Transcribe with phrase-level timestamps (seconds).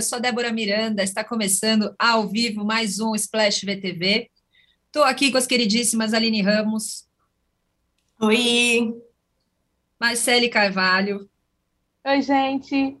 [0.00, 4.30] Eu sou Débora Miranda, está começando ao vivo mais um Splash VTV.
[4.86, 7.06] Estou aqui com as queridíssimas Aline Ramos.
[8.18, 8.94] Oi.
[10.00, 11.28] Marcele Carvalho.
[12.02, 12.96] Oi, gente.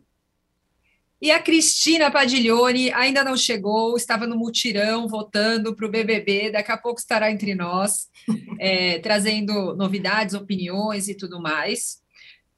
[1.22, 6.70] E a Cristina Padiglione ainda não chegou, estava no mutirão votando para o BBB, daqui
[6.70, 8.10] a pouco estará entre nós,
[8.58, 11.99] é, trazendo novidades, opiniões e tudo mais.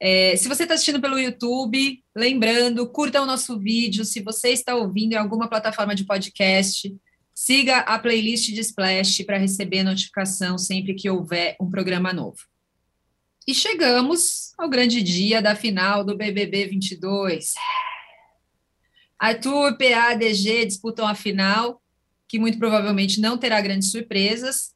[0.05, 4.03] É, se você está assistindo pelo YouTube, lembrando, curta o nosso vídeo.
[4.03, 6.93] Se você está ouvindo em alguma plataforma de podcast,
[7.33, 12.35] siga a playlist de Splash para receber notificação sempre que houver um programa novo.
[13.47, 17.53] E chegamos ao grande dia da final do BBB 22.
[19.17, 21.81] Arthur, PA, DG disputam a final,
[22.27, 24.73] que muito provavelmente não terá grandes surpresas.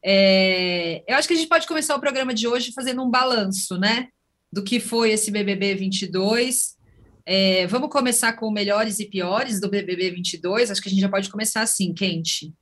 [0.00, 3.76] É, eu acho que a gente pode começar o programa de hoje fazendo um balanço,
[3.76, 4.06] né?
[4.52, 6.76] Do que foi esse BBB 22.
[7.24, 10.70] É, vamos começar com melhores e piores do BBB 22.
[10.70, 12.52] Acho que a gente já pode começar assim, quente.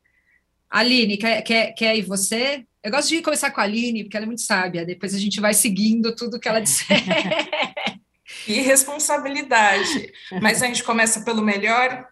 [0.69, 2.65] Aline, quer, quer, quer ir você?
[2.83, 4.85] Eu gosto de começar com a Aline, porque ela é muito sábia.
[4.85, 6.99] Depois a gente vai seguindo tudo que ela disser.
[8.47, 10.13] E responsabilidade.
[10.41, 12.07] Mas a gente começa pelo melhor?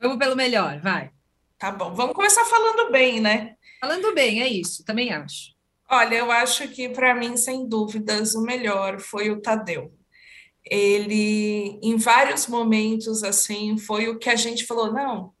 [0.00, 1.10] Vamos pelo melhor, vai.
[1.58, 1.94] Tá bom.
[1.94, 3.54] Vamos começar falando bem, né?
[3.80, 5.51] Falando bem, é isso, também acho.
[5.90, 9.92] Olha, eu acho que para mim, sem dúvidas, o melhor foi o Tadeu.
[10.64, 15.34] Ele, em vários momentos, assim, foi o que a gente falou: não,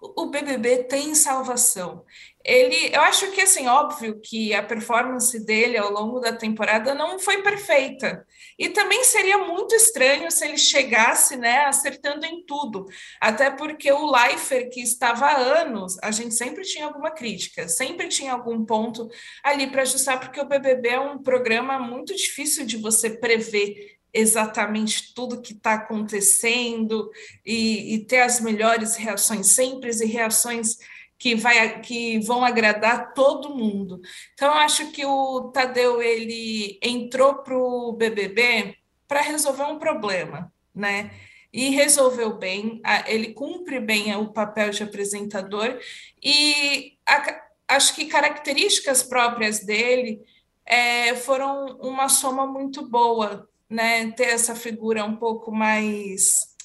[0.00, 2.04] o BBB tem salvação
[2.46, 7.18] ele, eu acho que assim, óbvio que a performance dele ao longo da temporada não
[7.18, 8.24] foi perfeita.
[8.56, 12.86] E também seria muito estranho se ele chegasse, né, acertando em tudo.
[13.20, 18.06] Até porque o Leifert, que estava há anos, a gente sempre tinha alguma crítica, sempre
[18.06, 19.08] tinha algum ponto
[19.42, 25.12] ali para ajustar, porque o BBB é um programa muito difícil de você prever exatamente
[25.14, 27.10] tudo que está acontecendo
[27.44, 30.78] e, e ter as melhores reações sempre e reações
[31.18, 34.00] que, vai, que vão agradar todo mundo.
[34.34, 38.76] Então, acho que o Tadeu ele entrou para o BBB
[39.08, 41.10] para resolver um problema, né?
[41.52, 45.78] E resolveu bem, ele cumpre bem o papel de apresentador,
[46.22, 50.20] e a, acho que características próprias dele
[50.66, 54.10] é, foram uma soma muito boa, né?
[54.12, 56.55] Ter essa figura um pouco mais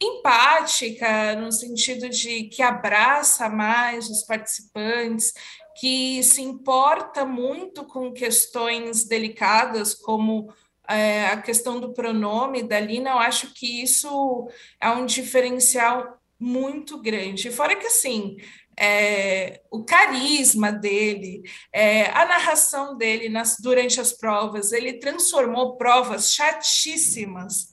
[0.00, 5.32] empática, no sentido de que abraça mais os participantes,
[5.80, 10.52] que se importa muito com questões delicadas, como
[10.88, 14.48] é, a questão do pronome da Lina, eu acho que isso
[14.80, 17.50] é um diferencial muito grande.
[17.50, 18.36] Fora que, assim,
[18.78, 21.42] é, o carisma dele,
[21.72, 27.70] é, a narração dele nas, durante as provas, ele transformou provas chatíssimas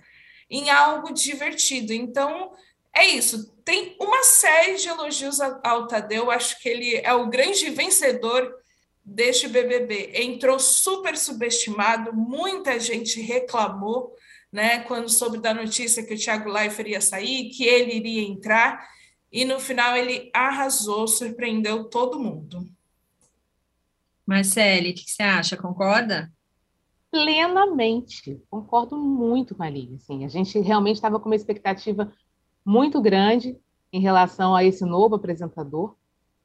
[0.49, 1.93] em algo divertido.
[1.93, 2.51] Então,
[2.93, 3.53] é isso.
[3.63, 6.31] Tem uma série de elogios ao Tadeu.
[6.31, 8.53] Acho que ele é o grande vencedor
[9.03, 10.11] deste BBB.
[10.15, 14.15] Entrou super subestimado, muita gente reclamou,
[14.51, 18.87] né, quando soube da notícia que o Thiago Leifert ia sair, que ele iria entrar,
[19.31, 22.67] e no final ele arrasou, surpreendeu todo mundo.
[24.25, 25.57] Marcele, o que você acha?
[25.57, 26.31] Concorda?
[27.15, 28.43] Plenamente.
[28.49, 29.95] Concordo muito com a Lívia.
[29.95, 32.11] Assim, a gente realmente estava com uma expectativa
[32.65, 33.57] muito grande
[33.93, 35.95] em relação a esse novo apresentador.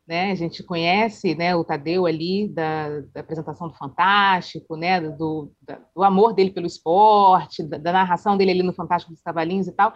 [0.06, 0.30] Né?
[0.30, 5.80] A gente conhece né, o Tadeu ali da, da apresentação do Fantástico, né, do, da,
[5.94, 9.72] do amor dele pelo esporte, da, da, narração dele ali no Fantástico dos Cavalinhos e
[9.72, 9.92] tal.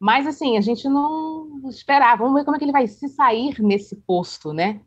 [0.00, 2.22] Mas, assim, a gente não esperava.
[2.22, 4.80] Vamos ver como é que ele vai se sair nesse posto, né?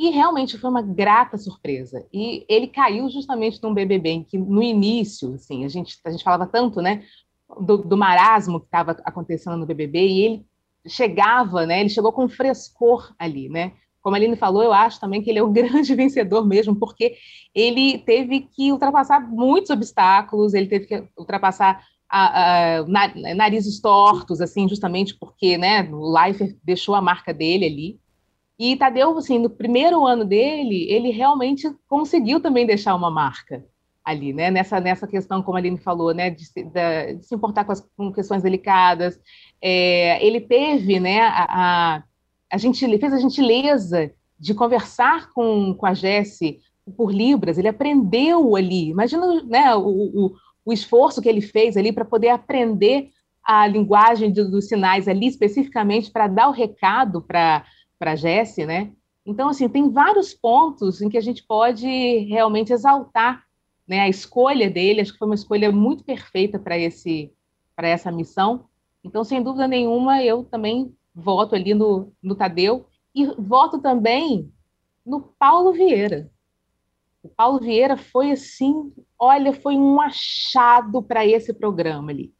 [0.00, 2.06] E realmente foi uma grata surpresa.
[2.10, 6.24] E ele caiu justamente num BBB em que, no início, assim, a gente, a gente
[6.24, 7.04] falava tanto né,
[7.60, 10.46] do, do marasmo que estava acontecendo no BBB, e ele
[10.88, 13.72] chegava, né, ele chegou com frescor ali, né?
[14.00, 17.16] Como a Aline falou, eu acho também que ele é o grande vencedor mesmo, porque
[17.54, 22.84] ele teve que ultrapassar muitos obstáculos, ele teve que ultrapassar a, a,
[23.34, 27.99] narizes tortos, assim, justamente porque né, o Leifert deixou a marca dele ali.
[28.60, 33.64] E Tadeu, assim, no primeiro ano dele, ele realmente conseguiu também deixar uma marca
[34.04, 34.50] ali, né?
[34.50, 36.28] Nessa, nessa questão, como a Aline falou, né?
[36.28, 39.18] De se, de, se importar com, as, com questões delicadas.
[39.62, 41.20] É, ele teve, né?
[41.22, 42.02] A, a,
[42.52, 46.60] a gente, ele fez a gentileza de conversar com, com a Jesse
[46.98, 48.90] por Libras, ele aprendeu ali.
[48.90, 50.34] Imagina né, o, o,
[50.66, 53.08] o esforço que ele fez ali para poder aprender
[53.42, 57.64] a linguagem de, dos sinais ali, especificamente para dar o recado para
[58.00, 58.90] para a Jesse, né?
[59.26, 61.86] Então, assim, tem vários pontos em que a gente pode
[62.24, 63.44] realmente exaltar
[63.86, 65.02] né, a escolha dele.
[65.02, 67.30] Acho que foi uma escolha muito perfeita para esse
[67.76, 68.66] para essa missão.
[69.04, 74.52] Então, sem dúvida nenhuma, eu também voto ali no, no Tadeu e voto também
[75.04, 76.30] no Paulo Vieira.
[77.22, 82.34] O Paulo Vieira foi assim, olha, foi um achado para esse programa ali.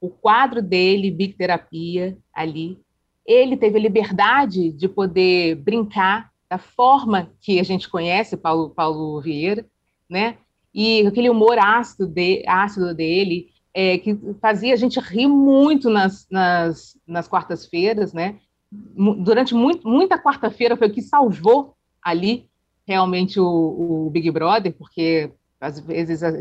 [0.00, 2.80] O quadro dele, Big Terapia, ali,
[3.26, 9.20] ele teve a liberdade de poder brincar da forma que a gente conhece Paulo, Paulo
[9.20, 9.66] Vieira,
[10.08, 10.36] né?
[10.72, 16.26] E aquele humor ácido, de, ácido dele, é, que fazia a gente rir muito nas,
[16.30, 18.38] nas, nas quartas-feiras, né?
[18.70, 22.48] Durante muito, muita quarta-feira foi o que salvou ali
[22.86, 26.34] realmente o, o, Big Brother, porque às vezes as,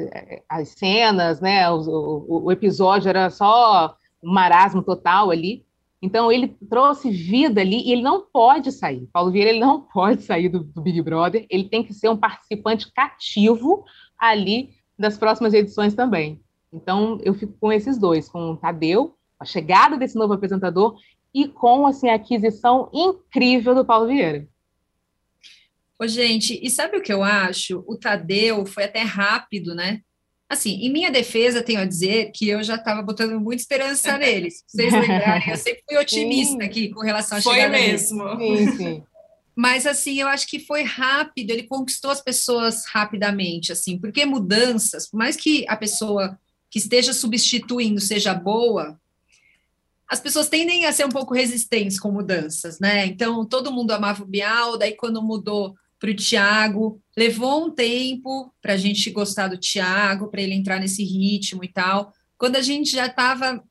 [0.47, 5.65] as cenas, né, o, o, o, episódio era só um marasmo total ali.
[6.05, 9.09] Então ele trouxe vida ali e ele não pode sair.
[9.11, 11.47] Paulo Vieira ele não pode sair do, do Big Brother.
[11.49, 13.83] Ele tem que ser um participante cativo
[14.19, 16.39] ali das próximas edições também.
[16.71, 20.95] Então eu fico com esses dois, com o Tadeu, a chegada desse novo apresentador
[21.33, 24.47] e com assim a aquisição incrível do Paulo Vieira.
[25.99, 27.83] Ô, gente, e sabe o que eu acho?
[27.87, 30.01] O Tadeu foi até rápido, né?
[30.47, 34.63] Assim, em minha defesa, tenho a dizer que eu já estava botando muita esperança neles.
[34.68, 36.63] Se vocês lembrarem, eu sempre fui otimista sim.
[36.63, 38.38] aqui com relação à foi chegada mesmo.
[38.38, 39.03] Sim, sim.
[39.56, 45.09] Mas, assim, eu acho que foi rápido, ele conquistou as pessoas rapidamente, assim, porque mudanças,
[45.09, 46.38] por mais que a pessoa
[46.69, 49.00] que esteja substituindo seja boa,
[50.09, 53.06] as pessoas tendem a ser um pouco resistentes com mudanças, né?
[53.06, 57.01] Então, todo mundo amava o Bial, daí quando mudou para o Thiago.
[57.18, 61.68] Levou um tempo para a gente gostar do Thiago, para ele entrar nesse ritmo e
[61.68, 62.13] tal.
[62.38, 63.63] Quando a gente já estava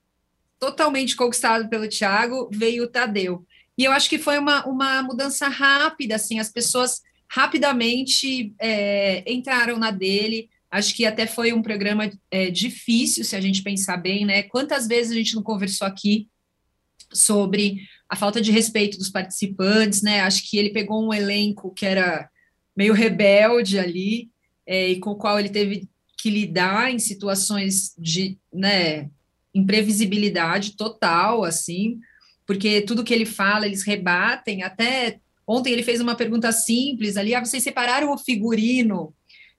[0.59, 3.45] totalmente conquistado pelo Thiago, veio o Tadeu.
[3.77, 9.79] E eu acho que foi uma, uma mudança rápida, assim, as pessoas rapidamente é, entraram
[9.79, 10.49] na dele.
[10.71, 14.45] Acho que até foi um programa é, difícil, se a gente pensar bem, né?
[14.45, 16.29] Quantas vezes a gente não conversou aqui
[17.13, 17.81] sobre
[18.15, 20.21] a falta de respeito dos participantes, né?
[20.21, 22.31] Acho que ele pegou um elenco que era
[22.77, 24.31] meio rebelde ali,
[24.65, 29.11] é, e com o qual ele teve que lidar em situações de, né,
[29.53, 31.99] imprevisibilidade total, assim,
[32.47, 37.35] porque tudo que ele fala, eles rebatem, até ontem ele fez uma pergunta simples ali,
[37.35, 39.13] ah, vocês separaram o figurino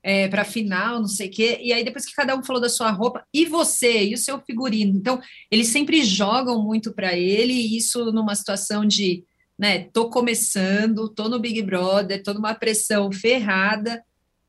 [0.07, 1.57] é, para final, não sei o quê.
[1.63, 4.40] E aí, depois que cada um falou da sua roupa, e você, e o seu
[4.40, 4.96] figurino?
[4.96, 5.19] Então,
[5.50, 9.24] eles sempre jogam muito para ele, e isso numa situação de,
[9.57, 14.04] né, tô começando, tô no Big Brother, tô numa pressão ferrada.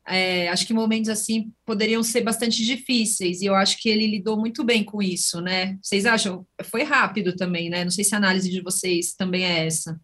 [0.07, 4.37] É, acho que momentos assim poderiam ser bastante difíceis, e eu acho que ele lidou
[4.37, 5.75] muito bem com isso, né?
[5.81, 6.45] Vocês acham?
[6.65, 7.83] Foi rápido também, né?
[7.83, 9.99] Não sei se a análise de vocês também é essa.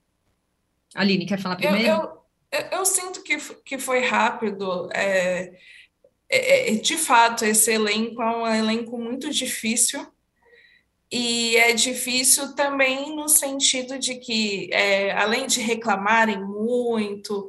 [0.96, 1.88] Aline, quer falar primeiro?
[1.88, 2.23] Eu, eu
[2.72, 4.90] eu, sinto que, que foi rápido.
[4.94, 5.54] É,
[6.30, 10.06] é, é, de fato, esse elenco é um elenco muito difícil.
[11.12, 17.48] E é difícil também no sentido de que, é, além de reclamarem muito,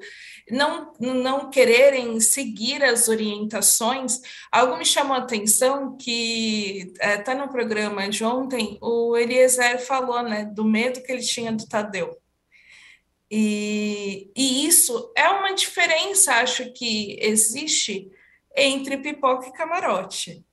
[0.51, 4.21] não, não quererem seguir as orientações,
[4.53, 10.23] algo me chamou a atenção que está é, no programa de ontem, o Eliezer falou
[10.23, 12.15] né, do medo que ele tinha do Tadeu.
[13.37, 18.09] E, e isso é uma diferença, acho que existe
[18.57, 20.47] entre pipoca e camarote.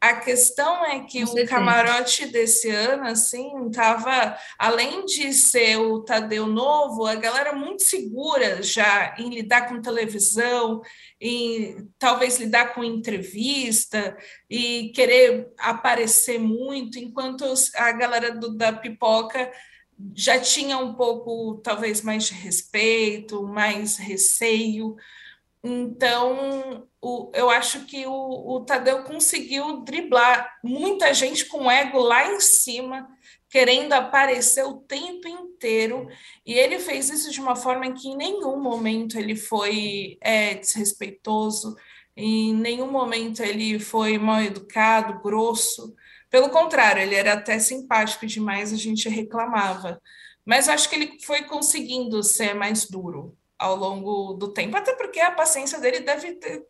[0.00, 6.46] A questão é que o camarote desse ano, assim, tava, além de ser o Tadeu
[6.46, 10.80] novo, a galera muito segura já em lidar com televisão,
[11.20, 14.16] em talvez lidar com entrevista
[14.48, 17.44] e querer aparecer muito, enquanto
[17.76, 19.52] a galera do, da pipoca
[20.14, 24.96] já tinha um pouco, talvez, mais de respeito, mais receio.
[25.62, 32.32] Então, o, eu acho que o, o Tadeu conseguiu driblar muita gente com ego lá
[32.32, 33.08] em cima,
[33.48, 36.08] querendo aparecer o tempo inteiro,
[36.44, 40.54] e ele fez isso de uma forma em que em nenhum momento ele foi é,
[40.54, 41.76] desrespeitoso,
[42.16, 45.94] em nenhum momento ele foi mal educado, grosso.
[46.32, 50.00] Pelo contrário, ele era até simpático demais, a gente reclamava.
[50.46, 55.20] Mas acho que ele foi conseguindo ser mais duro ao longo do tempo, até porque
[55.20, 56.64] a paciência dele deve ter,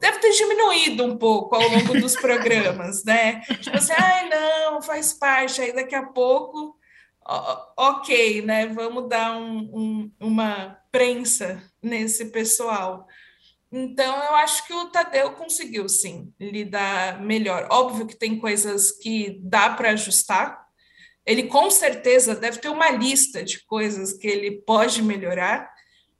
[0.00, 3.40] deve ter diminuído um pouco ao longo dos programas, né?
[3.60, 6.76] Tipo assim, ai, não, faz parte, aí daqui a pouco,
[7.76, 8.66] ok, né?
[8.66, 13.06] Vamos dar um, um, uma prensa nesse pessoal.
[13.72, 17.68] Então, eu acho que o Tadeu conseguiu, sim, lidar melhor.
[17.70, 20.66] Óbvio que tem coisas que dá para ajustar.
[21.24, 25.72] Ele, com certeza, deve ter uma lista de coisas que ele pode melhorar.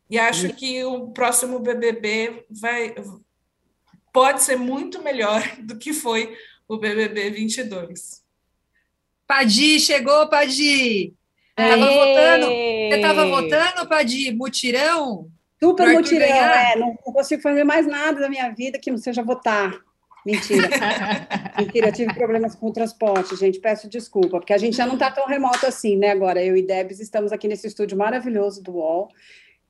[0.08, 2.94] E acho que o próximo BBB vai,
[4.12, 6.36] pode ser muito melhor do que foi
[6.68, 8.22] o BBB 22.
[9.26, 11.14] Padi, chegou, Padi!
[11.56, 15.30] Tava votando, você estava votando, Padi, mutirão?
[15.62, 19.22] Super mutirão, é, não, não consigo fazer mais nada da minha vida que não seja
[19.22, 19.78] votar.
[20.24, 20.68] Mentira.
[21.58, 23.60] Mentira, tive problemas com o transporte, gente.
[23.60, 26.10] Peço desculpa, porque a gente já não está tão remoto assim, né?
[26.10, 29.08] Agora, eu e Debs estamos aqui nesse estúdio maravilhoso do UOL.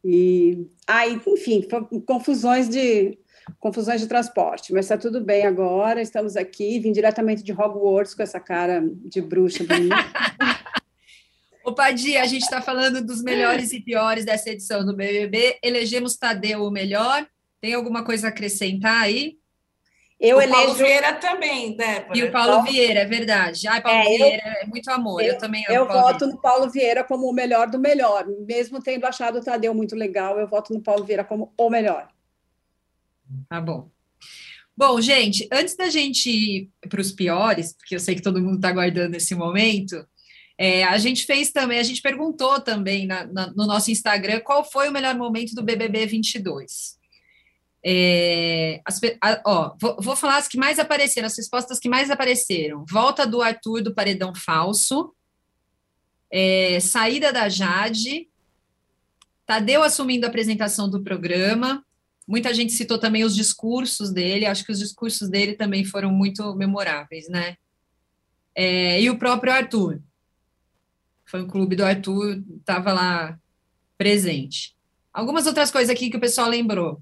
[0.04, 1.66] E aí, ah, enfim,
[2.06, 3.18] confusões de
[3.58, 6.00] confusões de transporte, mas está tudo bem agora.
[6.00, 9.96] Estamos aqui, vim diretamente de Hogwarts com essa cara de bruxa bonita.
[11.64, 15.58] Ô, Padi, a gente está falando dos melhores e piores dessa edição do BBB.
[15.62, 17.26] Elegemos Tadeu o melhor.
[17.60, 19.38] Tem alguma coisa a acrescentar aí?
[20.18, 20.58] Eu o elejo...
[20.58, 22.18] Paulo Vieira também, Débora.
[22.18, 22.70] E o Paulo, Paulo...
[22.70, 23.66] Vieira, é verdade.
[23.66, 24.62] Ai, Paulo é, Vieira eu...
[24.62, 25.22] é muito amor.
[25.22, 25.74] Eu, eu também amo.
[25.74, 26.34] Eu voto Vieira.
[26.34, 28.26] no Paulo Vieira como o melhor do melhor.
[28.46, 32.08] Mesmo tendo achado o Tadeu muito legal, eu voto no Paulo Vieira como o melhor.
[33.48, 33.88] Tá bom.
[34.76, 38.56] Bom, gente, antes da gente ir para os piores, porque eu sei que todo mundo
[38.56, 40.06] está aguardando esse momento,
[40.62, 44.62] é, a gente fez também, a gente perguntou também na, na, no nosso Instagram qual
[44.62, 46.98] foi o melhor momento do BBB 22.
[47.82, 52.10] É, as, a, ó, vou, vou, falar as que mais apareceram, as respostas que mais
[52.10, 52.84] apareceram.
[52.86, 55.14] Volta do Arthur do paredão falso,
[56.30, 58.28] é, saída da Jade,
[59.46, 61.82] Tadeu assumindo a apresentação do programa.
[62.28, 66.54] Muita gente citou também os discursos dele, acho que os discursos dele também foram muito
[66.54, 67.56] memoráveis, né?
[68.54, 70.02] É, e o próprio Arthur.
[71.30, 73.38] Foi um clube do Arthur, estava lá
[73.96, 74.74] presente.
[75.12, 77.00] Algumas outras coisas aqui que o pessoal lembrou.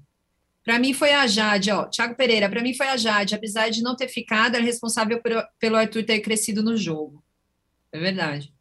[0.63, 3.81] Para mim foi a Jade, ó, Thiago Pereira, para mim foi a Jade, apesar de
[3.81, 7.23] não ter ficado, era responsável por, pelo Arthur ter crescido no jogo.
[7.91, 8.53] É verdade.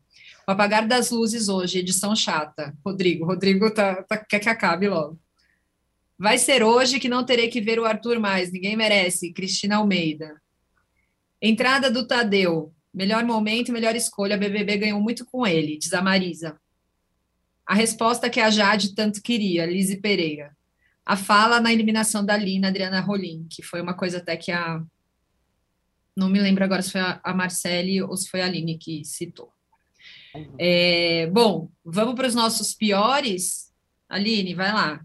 [0.46, 2.74] O apagar das luzes hoje, edição chata.
[2.82, 5.20] Rodrigo, Rodrigo tá, tá, quer que acabe logo.
[6.18, 9.34] Vai ser hoje que não terei que ver o Arthur mais, ninguém merece.
[9.34, 10.40] Cristina Almeida.
[11.42, 12.72] Entrada do Tadeu.
[12.92, 14.34] Melhor momento, melhor escolha.
[14.34, 16.58] A BBB ganhou muito com ele, diz a Marisa.
[17.66, 20.56] A resposta que a Jade tanto queria, Lise Pereira
[21.08, 24.82] a fala na eliminação da Lina, Adriana Rolim, que foi uma coisa até que a.
[26.14, 29.50] Não me lembro agora se foi a Marcele ou se foi a Aline que citou.
[30.58, 33.72] É, bom, vamos para os nossos piores.
[34.06, 35.00] Aline, vai lá.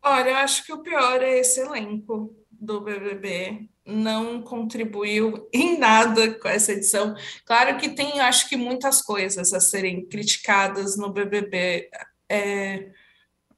[0.00, 2.32] Olha, eu acho que o pior é esse elenco
[2.62, 3.68] do BBB.
[3.84, 7.14] Não contribuiu em nada com essa edição.
[7.44, 11.90] Claro que tem, acho que, muitas coisas a serem criticadas no BBB.
[12.30, 12.90] É,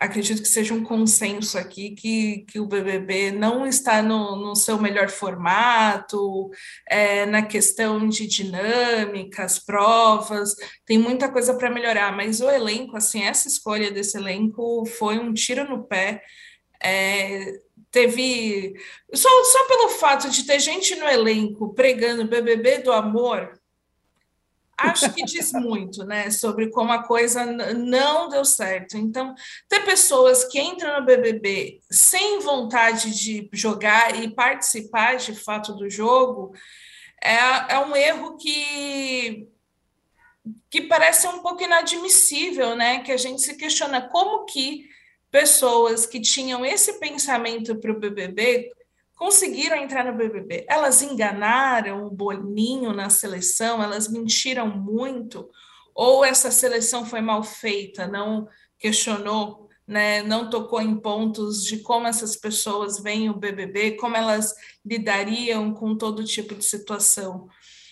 [0.01, 4.81] acredito que seja um consenso aqui que, que o BBB não está no, no seu
[4.81, 6.51] melhor formato,
[6.89, 10.55] é, na questão de dinâmicas, provas,
[10.87, 15.33] tem muita coisa para melhorar, mas o elenco, assim, essa escolha desse elenco foi um
[15.33, 16.23] tiro no pé.
[16.83, 17.53] É,
[17.95, 18.75] teve.
[19.15, 23.59] Só, só pelo fato de ter gente no elenco pregando BBB do amor,
[24.77, 28.99] acho que diz muito, né, sobre como a coisa não deu certo.
[28.99, 29.33] Então,
[29.69, 35.89] ter pessoas que entram no BBB sem vontade de jogar e participar de fato do
[35.89, 36.53] jogo
[37.23, 39.49] é, é um erro que
[40.69, 42.99] que parece um pouco inadmissível, né?
[42.99, 44.87] Que a gente se questiona como que
[45.35, 48.71] pessoas que tinham esse pensamento para o BBB
[49.17, 50.65] conseguiram entrar no BBB.
[50.69, 55.51] Elas enganaram o Boninho na seleção, elas mentiram muito,
[55.93, 58.47] ou essa seleção foi mal feita, não
[58.79, 64.55] questionou, né, não tocou em pontos de como essas pessoas veem o BBB, como elas
[64.87, 67.49] lidariam com todo tipo de situação.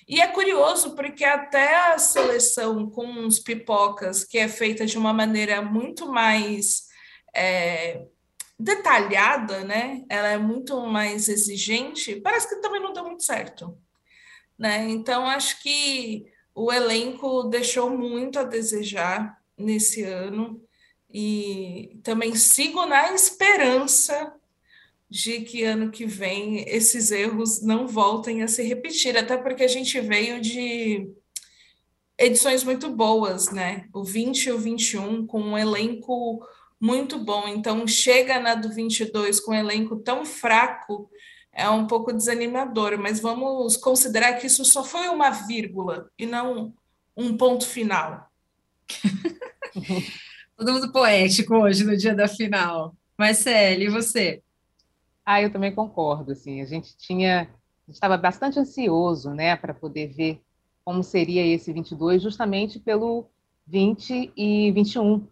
[0.09, 5.13] E é curioso porque até a seleção com os pipocas, que é feita de uma
[5.13, 6.92] maneira muito mais
[7.35, 8.07] é,
[8.59, 10.05] detalhada, né?
[10.09, 13.77] Ela é muito mais exigente, parece que também não deu muito certo,
[14.59, 14.89] né?
[14.89, 20.63] Então acho que o elenco deixou muito a desejar nesse ano
[21.11, 24.35] e também sigo na esperança
[25.09, 29.69] de que ano que vem esses erros não voltem a se repetir, até porque a
[29.69, 31.11] gente veio de
[32.17, 33.89] edições muito boas, né?
[33.93, 36.43] O 20 e o 21 com um elenco
[36.83, 37.47] muito bom.
[37.47, 41.09] Então, chega na do 22 com um elenco tão fraco,
[41.53, 46.75] é um pouco desanimador, mas vamos considerar que isso só foi uma vírgula e não
[47.17, 48.29] um ponto final.
[50.57, 52.97] Todo mundo poético hoje no dia da final.
[53.17, 54.43] Marcele, e você?
[55.25, 56.33] Ah, eu também concordo.
[56.33, 57.49] Assim, a gente tinha,
[57.89, 60.41] estava bastante ansioso, né, para poder ver
[60.85, 63.31] como seria esse 22, justamente pelo
[63.69, 65.29] 20 e 21,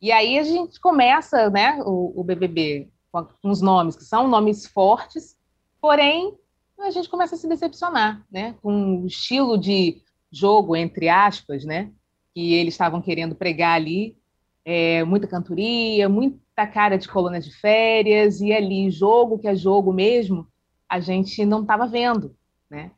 [0.00, 4.66] e aí a gente começa né, o, o BBB com, os nomes, que são nomes
[4.66, 5.36] fortes,
[5.80, 6.36] porém
[6.78, 8.54] a gente começa a se decepcionar, né?
[8.62, 10.00] Com o estilo de
[10.30, 11.90] jogo, entre aspas, né?
[12.32, 14.16] Que eles estavam querendo pregar ali,
[14.64, 19.92] é, muita cantoria, muita cara de coluna de férias, e ali, jogo que é jogo
[19.92, 20.46] mesmo,
[20.88, 22.36] a gente não estava vendo,
[22.70, 22.92] né?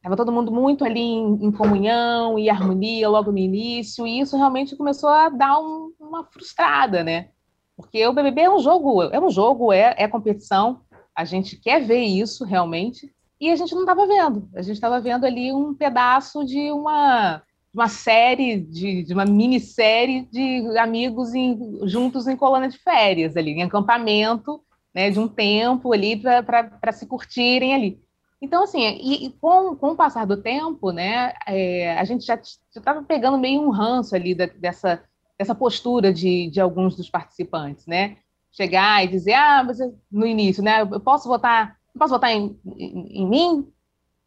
[0.00, 4.34] Estava todo mundo muito ali em, em, comunhão e harmonia logo no início, e isso
[4.34, 7.28] realmente começou a dar um, uma frustrada, né?
[7.76, 10.80] Porque o BBB é um jogo, é um jogo, é, é competição,
[11.14, 14.48] a gente quer ver isso realmente, e a gente não estava vendo.
[14.54, 17.42] A gente estava vendo ali um pedaço de uma,
[17.72, 23.50] uma série, de, de uma minissérie de amigos em, juntos em colônia de férias, ali,
[23.50, 24.62] em acampamento,
[24.94, 28.00] né, de um tempo ali para se curtirem ali.
[28.40, 32.40] Então, assim, e, e, com, com o passar do tempo, né, é, a gente já
[32.74, 35.02] estava pegando meio um ranço ali da, dessa,
[35.38, 38.16] dessa postura de, de alguns dos participantes, né?
[38.50, 43.22] Chegar e dizer, ah, você, no início, né, eu posso votar, posso votar em, em,
[43.22, 43.70] em mim?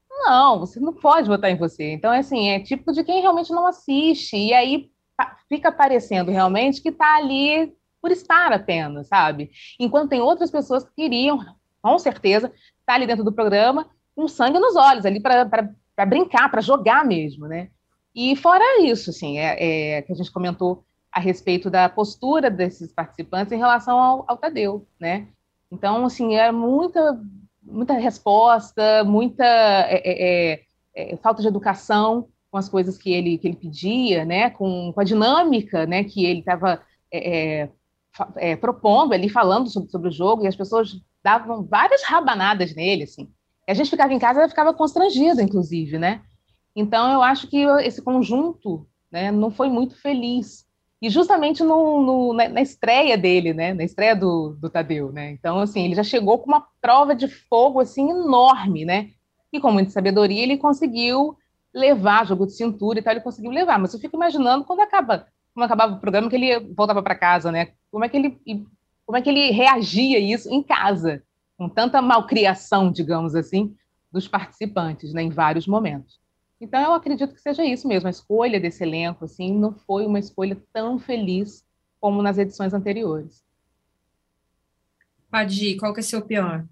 [0.09, 1.91] Não, você não pode votar em você.
[1.91, 4.91] Então, assim, é tipo de quem realmente não assiste, e aí
[5.49, 9.49] fica parecendo realmente que está ali por estar apenas, sabe?
[9.79, 11.39] Enquanto tem outras pessoas que queriam,
[11.81, 16.49] com certeza, estar tá ali dentro do programa com sangue nos olhos, ali para brincar,
[16.49, 17.69] para jogar mesmo, né?
[18.15, 22.91] E fora isso, assim, é, é, que a gente comentou a respeito da postura desses
[22.91, 25.27] participantes em relação ao, ao Tadeu, né?
[25.71, 27.19] Então, assim, é muita,
[27.61, 30.53] muita resposta, muita é, é,
[30.95, 34.51] é, é falta de educação com as coisas que ele, que ele pedia, né?
[34.51, 36.03] Com, com a dinâmica, né?
[36.03, 36.81] Que ele estava
[38.61, 43.31] propondo ali, falando sobre, sobre o jogo, e as pessoas davam várias rabanadas nele, assim.
[43.67, 46.21] A gente ficava em casa, ficava constrangida, inclusive, né?
[46.75, 50.65] Então, eu acho que esse conjunto né, não foi muito feliz.
[51.01, 55.31] E justamente no, no, na, na, estreia dele, né, na estreia do, do Tadeu, né?
[55.31, 59.09] Então, assim, ele já chegou com uma prova de fogo, assim, enorme, né?
[59.51, 61.37] E com muita sabedoria ele conseguiu
[61.73, 63.77] levar, jogo de cintura e tal, ele conseguiu levar.
[63.77, 67.51] Mas eu fico imaginando quando acaba, quando acabava o programa, que ele voltava para casa,
[67.51, 67.69] né?
[67.91, 68.39] Como é que ele,
[69.05, 71.21] como é que ele reagia a isso em casa?
[71.63, 73.73] Com tanta malcriação, digamos assim,
[74.11, 76.19] dos participantes, né, em vários momentos.
[76.59, 78.07] Então, eu acredito que seja isso mesmo.
[78.07, 81.63] A escolha desse elenco, assim, não foi uma escolha tão feliz
[82.01, 83.43] como nas edições anteriores.
[85.31, 86.65] Padi, qual que é seu pior?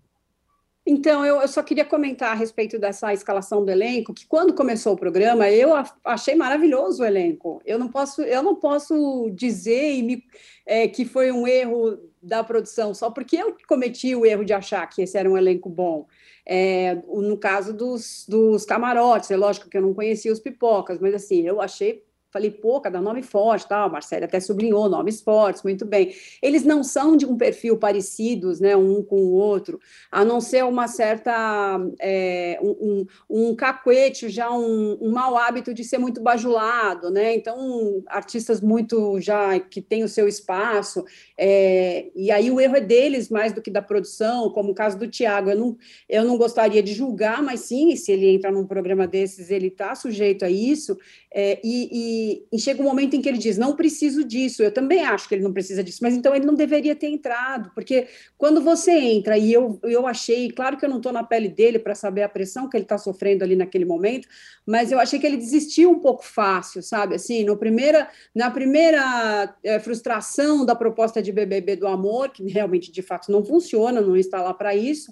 [0.86, 4.94] Então, eu, eu, só queria comentar a respeito dessa escalação do elenco, que quando começou
[4.94, 5.72] o programa, eu
[6.04, 7.62] achei maravilhoso o elenco.
[7.66, 10.24] Eu não posso, eu não posso dizer me,
[10.66, 14.86] é, que foi um erro da produção só porque eu cometi o erro de achar
[14.88, 16.06] que esse era um elenco bom.
[16.46, 21.14] É, no caso dos, dos camarotes, é lógico que eu não conhecia os pipocas, mas
[21.14, 23.92] assim, eu achei Falei, pô, cada nome forte, tal.
[23.92, 26.16] Marcelo até sublinhou nomes fortes, muito bem.
[26.42, 29.80] Eles não são de um perfil parecidos, né, um com o outro,
[30.10, 35.74] a não ser uma certa é, um, um, um cacuete, já um, um mau hábito
[35.74, 37.36] de ser muito bajulado, né?
[37.36, 41.04] Então, artistas muito já que têm o seu espaço,
[41.44, 44.96] é, e aí o erro é deles mais do que da produção, como o caso
[45.00, 45.50] do Tiago.
[45.50, 45.78] Eu não,
[46.08, 49.96] eu não gostaria de julgar, mas sim, se ele entra num programa desses, ele está
[49.96, 50.96] sujeito a isso.
[51.34, 54.62] É, e, e, chega um momento em que ele diz: não preciso disso.
[54.62, 57.72] Eu também acho que ele não precisa disso, mas então ele não deveria ter entrado,
[57.74, 61.50] porque quando você entra, e eu, eu achei, claro que eu não estou na pele
[61.50, 64.28] dele para saber a pressão que ele está sofrendo ali naquele momento,
[64.66, 67.16] mas eu achei que ele desistiu um pouco fácil, sabe?
[67.16, 72.92] Assim, no primeira, na primeira é, frustração da proposta de BBB do amor, que realmente
[72.92, 75.12] de fato não funciona, não está lá para isso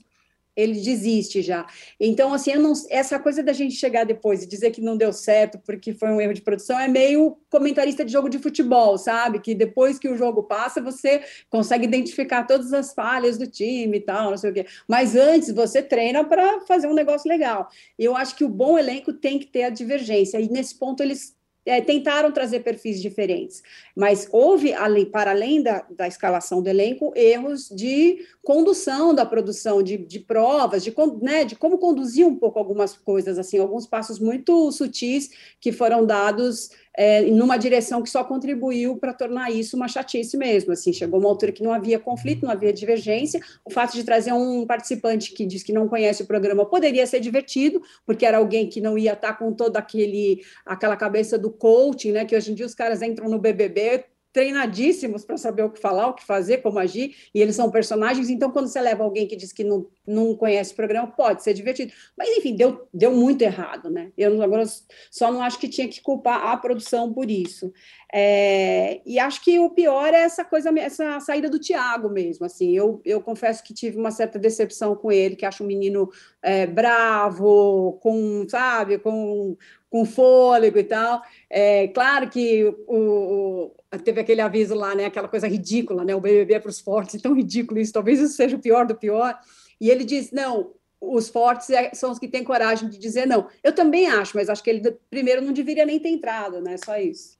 [0.61, 1.65] ele desiste já.
[1.99, 5.57] Então, assim, não, essa coisa da gente chegar depois e dizer que não deu certo
[5.59, 9.39] porque foi um erro de produção é meio comentarista de jogo de futebol, sabe?
[9.39, 14.01] Que depois que o jogo passa, você consegue identificar todas as falhas do time e
[14.01, 14.65] tal, não sei o quê.
[14.87, 17.69] Mas antes, você treina para fazer um negócio legal.
[17.97, 20.39] Eu acho que o bom elenco tem que ter a divergência.
[20.39, 21.38] E nesse ponto, eles
[21.69, 23.61] é, tentaram trazer perfis diferentes,
[23.95, 24.73] mas houve,
[25.11, 30.83] para além da, da escalação do elenco, erros de condução da produção, de, de provas,
[30.83, 35.29] de, né, de como conduzir um pouco algumas coisas, assim, alguns passos muito sutis
[35.61, 40.73] que foram dados é, numa direção que só contribuiu para tornar isso uma chatice mesmo.
[40.73, 43.39] Assim, chegou uma altura que não havia conflito, não havia divergência.
[43.63, 47.21] O fato de trazer um participante que diz que não conhece o programa poderia ser
[47.21, 52.11] divertido, porque era alguém que não ia estar com toda aquele aquela cabeça do coaching,
[52.11, 52.25] né?
[52.25, 56.07] Que hoje em dia os caras entram no BBB treinadíssimos para saber o que falar,
[56.07, 59.35] o que fazer, como agir, e eles são personagens, então quando você leva alguém que
[59.35, 61.91] diz que não, não conhece o programa, pode ser divertido.
[62.17, 64.11] Mas, enfim, deu, deu muito errado, né?
[64.17, 64.63] Eu agora
[65.09, 67.73] só não acho que tinha que culpar a produção por isso.
[68.13, 72.75] É, e acho que o pior é essa coisa, essa saída do Tiago mesmo, assim,
[72.75, 76.09] eu, eu confesso que tive uma certa decepção com ele, que acho um menino
[76.41, 79.55] é, bravo, com, sabe, com
[79.89, 81.21] com fôlego e tal.
[81.49, 86.21] É, claro que o, o, teve aquele aviso lá, né, aquela coisa ridícula, né, o
[86.21, 89.37] BBB é para os fortes, tão ridículo isso, talvez isso seja o pior do pior.
[89.81, 93.47] E ele diz, não, os fortes é, são os que têm coragem de dizer não.
[93.63, 96.97] Eu também acho, mas acho que ele primeiro não deveria nem ter entrado, né, só
[96.97, 97.39] isso.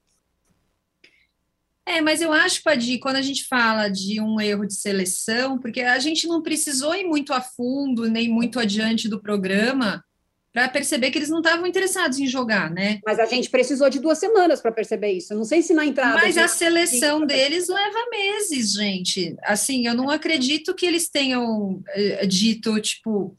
[1.86, 5.82] É, mas eu acho, Padi, quando a gente fala de um erro de seleção, porque
[5.82, 10.04] a gente não precisou ir muito a fundo, nem muito adiante do programa,
[10.52, 13.00] para perceber que eles não estavam interessados em jogar, né?
[13.06, 15.36] Mas a gente precisou de duas semanas para perceber isso.
[15.36, 16.16] Não sei se na entrada.
[16.16, 19.36] Mas a seleção deles leva meses, gente.
[19.44, 23.36] Assim, eu não acredito que eles tenham eh, dito, tipo,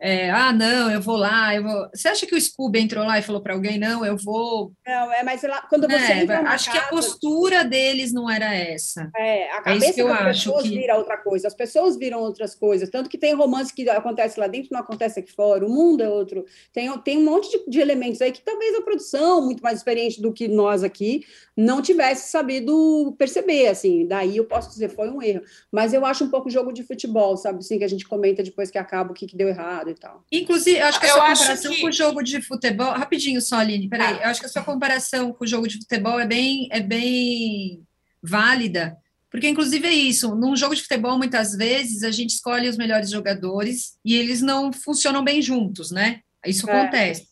[0.00, 1.88] é, ah, não, eu vou lá, eu vou.
[1.94, 4.72] Você acha que o Scooby entrou lá e falou para alguém, não, eu vou.
[4.84, 8.28] Não, é, mas lá, quando você é, entra Acho casa, que a postura deles não
[8.28, 9.08] era essa.
[9.16, 10.76] É, a cabeça é isso que eu das acho pessoas que...
[10.76, 14.48] vira outra coisa, as pessoas viram outras coisas, tanto que tem romance que acontece lá
[14.48, 16.44] dentro, não acontece aqui fora, o mundo é outro.
[16.72, 20.20] Tem, tem um monte de, de elementos aí que talvez a produção, muito mais experiente
[20.20, 21.24] do que nós aqui,
[21.56, 25.42] não tivesse sabido perceber, assim, daí eu posso dizer, foi um erro.
[25.70, 28.70] Mas eu acho um pouco jogo de futebol, sabe, assim, que a gente comenta depois
[28.70, 30.24] que acaba o que, que deu errado e tal.
[30.30, 31.80] Inclusive, acho que a sua comparação que...
[31.80, 34.24] com o jogo de futebol, rapidinho só, Aline, peraí, ah.
[34.24, 37.82] eu acho que a sua comparação com o jogo de futebol é bem, é bem
[38.22, 38.96] válida,
[39.30, 43.10] porque inclusive é isso, num jogo de futebol, muitas vezes, a gente escolhe os melhores
[43.10, 46.20] jogadores e eles não funcionam bem juntos, né?
[46.46, 46.80] Isso é.
[46.80, 47.28] acontece.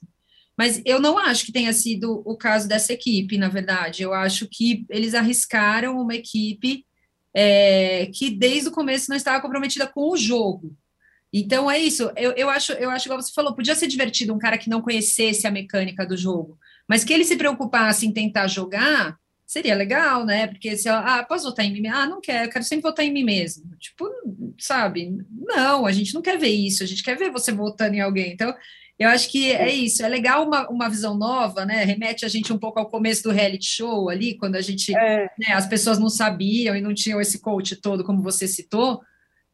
[0.58, 4.02] Mas eu não acho que tenha sido o caso dessa equipe, na verdade.
[4.02, 6.84] Eu acho que eles arriscaram uma equipe
[7.34, 10.76] é, que desde o começo não estava comprometida com o jogo.
[11.32, 12.10] Então é isso.
[12.16, 14.82] Eu, eu acho, eu acho, igual você falou, podia ser divertido um cara que não
[14.82, 19.16] conhecesse a mecânica do jogo, mas que ele se preocupasse em tentar jogar,
[19.46, 20.46] seria legal, né?
[20.46, 21.86] Porque se ela, ah, posso votar em mim?
[21.88, 23.64] Ah, não quero, eu quero sempre votar em mim mesmo.
[23.78, 24.10] Tipo,
[24.58, 25.16] sabe?
[25.30, 28.32] Não, a gente não quer ver isso, a gente quer ver você votando em alguém.
[28.32, 28.54] Então,
[28.98, 31.82] eu acho que é isso, é legal uma, uma visão nova, né?
[31.84, 35.30] Remete a gente um pouco ao começo do reality show ali, quando a gente, é.
[35.38, 39.00] né, as pessoas não sabiam e não tinham esse coach todo, como você citou.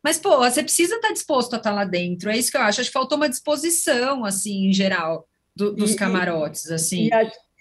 [0.08, 2.80] Mas, pô, você precisa estar disposto a estar lá dentro, é isso que eu acho.
[2.80, 7.10] Acho que faltou uma disposição, assim, em geral, do, dos e, camarotes, assim.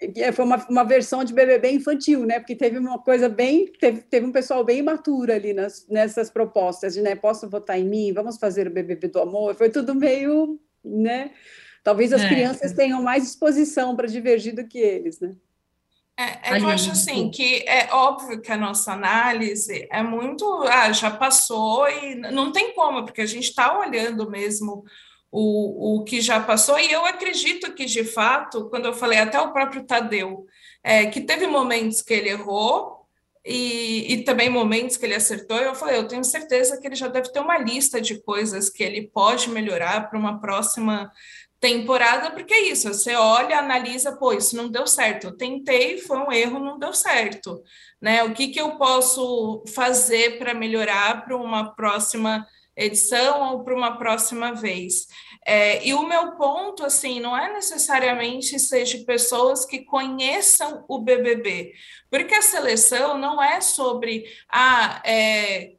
[0.00, 2.38] E a, foi uma, uma versão de BBB infantil, né?
[2.40, 6.94] Porque teve uma coisa bem, teve, teve um pessoal bem imaturo ali nas, nessas propostas
[6.94, 7.14] de, né?
[7.14, 8.14] Posso votar em mim?
[8.14, 9.54] Vamos fazer o BBB do amor?
[9.54, 11.32] Foi tudo meio, né?
[11.84, 12.28] Talvez as é.
[12.30, 15.36] crianças tenham mais disposição para divergir do que eles, né?
[16.18, 20.92] É, é eu acho assim que é óbvio que a nossa análise é muito, ah,
[20.92, 24.84] já passou e não tem como, porque a gente está olhando mesmo
[25.30, 29.40] o, o que já passou, e eu acredito que, de fato, quando eu falei até
[29.40, 30.46] o próprio Tadeu,
[30.82, 32.98] é, que teve momentos que ele errou,
[33.46, 37.08] e, e, também momentos que ele acertou, eu falei, eu tenho certeza que ele já
[37.08, 41.10] deve ter uma lista de coisas que ele pode melhorar para uma próxima
[41.60, 46.18] temporada, porque é isso, você olha, analisa, pô, isso não deu certo, eu tentei, foi
[46.18, 47.62] um erro, não deu certo,
[48.00, 48.22] né?
[48.22, 53.98] O que, que eu posso fazer para melhorar para uma próxima edição ou para uma
[53.98, 55.06] próxima vez?
[55.44, 61.72] É, e o meu ponto, assim, não é necessariamente seja pessoas que conheçam o BBB,
[62.08, 65.72] porque a seleção não é sobre, ah, é,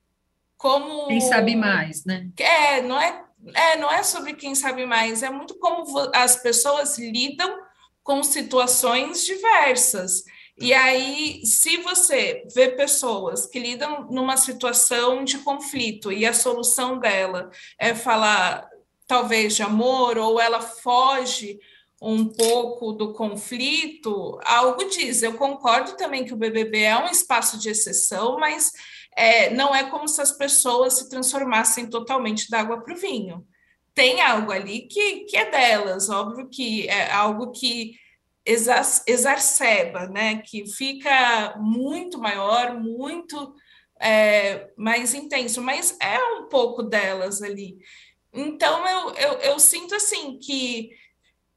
[0.58, 1.08] como...
[1.08, 2.28] Quem sabe mais, né?
[2.38, 5.84] É, não é é, não é sobre quem sabe mais, é muito como
[6.14, 7.58] as pessoas lidam
[8.04, 10.24] com situações diversas.
[10.62, 17.00] E aí, se você vê pessoas que lidam numa situação de conflito e a solução
[17.00, 18.68] dela é falar
[19.08, 21.58] talvez de amor ou ela foge
[22.02, 25.24] um pouco do conflito, algo diz.
[25.24, 28.72] Eu concordo também que o BBB é um espaço de exceção, mas
[29.16, 33.46] é, não é como se as pessoas se transformassem totalmente da água para o vinho.
[33.94, 37.96] Tem algo ali que, que é delas, óbvio que é algo que
[38.46, 40.42] exacerba, né?
[40.46, 43.54] que fica muito maior, muito
[44.00, 47.78] é, mais intenso, mas é um pouco delas ali.
[48.34, 50.92] Então, eu, eu, eu sinto assim que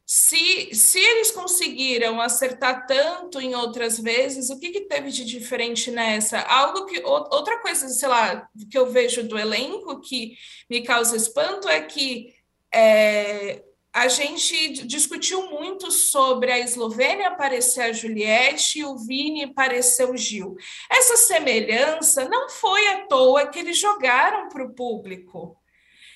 [0.07, 5.91] se, se eles conseguiram acertar tanto em outras vezes, o que, que teve de diferente
[5.91, 6.41] nessa?
[6.41, 10.35] Algo que outra coisa, sei lá, que eu vejo do elenco que
[10.69, 12.35] me causa espanto é que
[12.75, 13.63] é,
[13.93, 20.17] a gente discutiu muito sobre a Eslovênia aparecer a Juliette e o Vini aparecer o
[20.17, 20.57] Gil.
[20.91, 25.57] Essa semelhança não foi à toa que eles jogaram para o público.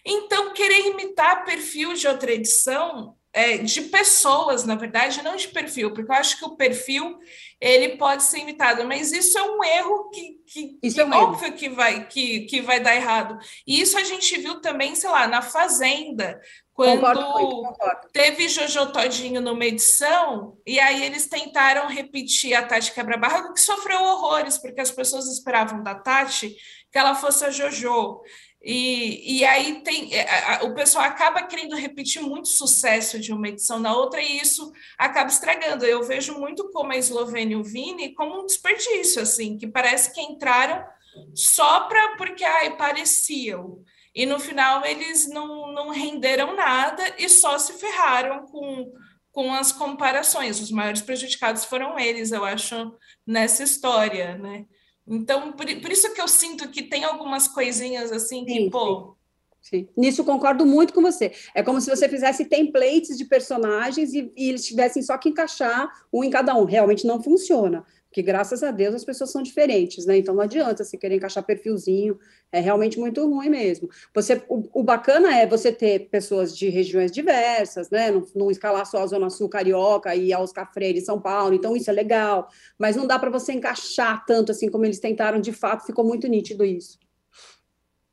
[0.05, 5.92] Então, querer imitar perfil de outra edição, é, de pessoas, na verdade, não de perfil,
[5.92, 7.18] porque eu acho que o perfil
[7.61, 11.12] ele pode ser imitado, mas isso é um erro que, que, isso que é um
[11.12, 11.57] óbvio erro.
[11.57, 13.38] que vai que, que vai dar errado.
[13.66, 16.40] E isso a gente viu também, sei lá, na Fazenda,
[16.72, 23.53] quando concordo, teve Jojo Todinho numa edição, e aí eles tentaram repetir a Tati Quebra-Barra,
[23.53, 26.57] que sofreu horrores, porque as pessoas esperavam da Tati
[26.90, 28.22] que ela fosse a Jojo.
[28.68, 33.79] E, e aí tem é, o pessoal acaba querendo repetir muito sucesso de uma edição
[33.79, 35.85] na outra, e isso acaba estragando.
[35.85, 40.12] Eu vejo muito como a Eslovênia e o Vini como um desperdício, assim, que parece
[40.12, 40.85] que entraram
[41.33, 43.85] só para porque ai, pareciam.
[44.12, 48.92] E no final eles não, não renderam nada e só se ferraram com,
[49.31, 50.61] com as comparações.
[50.61, 52.92] Os maiores prejudicados foram eles, eu acho,
[53.24, 54.66] nessa história, né?
[55.07, 59.16] Então, por, por, isso que eu sinto que tem algumas coisinhas assim que, sim, pô.
[59.61, 59.81] Sim.
[59.81, 59.88] sim.
[59.97, 61.33] Nisso concordo muito com você.
[61.55, 65.88] É como se você fizesse templates de personagens e, e eles tivessem só que encaixar
[66.12, 66.64] um em cada um.
[66.64, 67.85] Realmente não funciona
[68.16, 70.16] que graças a Deus as pessoas são diferentes, né?
[70.16, 72.18] Então não adianta se querer encaixar perfilzinho,
[72.50, 73.90] é realmente muito ruim mesmo.
[74.14, 78.11] Você, o, o bacana é você ter pessoas de regiões diversas, né?
[78.11, 81.76] Não, não escalar só a Zona Sul Carioca e a Oscar Freire São Paulo, então
[81.76, 82.48] isso é legal,
[82.79, 86.26] mas não dá para você encaixar tanto assim como eles tentaram, de fato, ficou muito
[86.26, 86.98] nítido isso.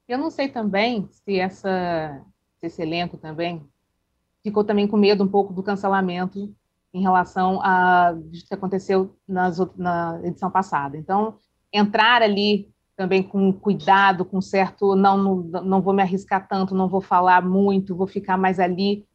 [0.06, 2.22] Eu não sei também se essa,
[2.60, 3.66] se esse elenco também
[4.44, 6.54] ficou também com medo um pouco do cancelamento
[6.94, 8.16] em relação a
[8.48, 10.96] que aconteceu nas, na edição passada.
[10.96, 11.36] Então,
[11.72, 16.88] entrar ali também com cuidado, com certo, não, não, não vou me arriscar tanto, não
[16.88, 19.06] vou falar muito, vou ficar mais ali,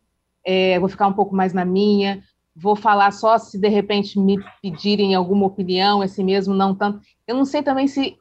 [0.44, 2.20] é, vou ficar um pouco mais na minha,
[2.54, 7.00] vou falar só se de repente me pedirem alguma opinião, esse mesmo não tanto.
[7.26, 8.16] Eu não sei também se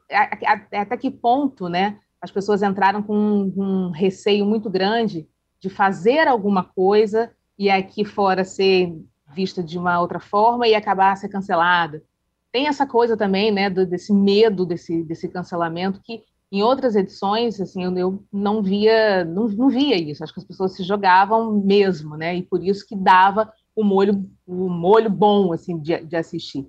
[0.72, 5.26] até que ponto, né, as pessoas entraram com um, um receio muito grande
[5.60, 8.94] de fazer alguma coisa e aqui fora ser
[9.38, 12.02] vista de uma outra forma e acabar ser cancelada.
[12.50, 17.60] Tem essa coisa também, né, do, desse medo desse, desse cancelamento que em outras edições,
[17.60, 20.24] assim, eu, eu não via, não, não, via isso.
[20.24, 24.28] Acho que as pessoas se jogavam mesmo, né, e por isso que dava o molho,
[24.44, 26.66] o molho bom, assim, de, de assistir.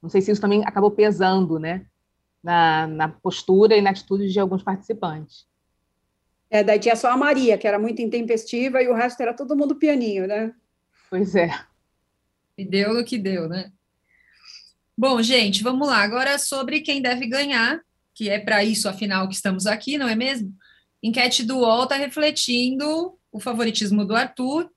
[0.00, 1.86] Não sei se isso também acabou pesando, né,
[2.42, 5.46] na, na postura e na atitude de alguns participantes.
[6.48, 9.56] É, daí tinha só a Maria, que era muito intempestiva, e o resto era todo
[9.56, 10.54] mundo pianinho, né?
[11.08, 11.50] Pois é.
[12.62, 13.72] E deu no que deu, né?
[14.96, 16.00] Bom, gente, vamos lá.
[16.00, 17.80] Agora sobre quem deve ganhar,
[18.14, 20.54] que é para isso, afinal, que estamos aqui, não é mesmo?
[21.02, 24.70] Enquete do UOL está refletindo o favoritismo do Arthur.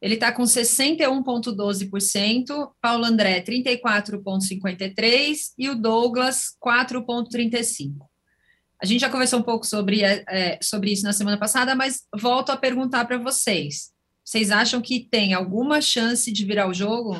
[0.00, 7.94] Ele está com 61,12%, Paulo André 34,53% e o Douglas 4,35%.
[8.80, 12.48] A gente já conversou um pouco sobre, é, sobre isso na semana passada, mas volto
[12.50, 13.92] a perguntar para vocês.
[14.28, 17.16] Vocês acham que tem alguma chance de virar o jogo?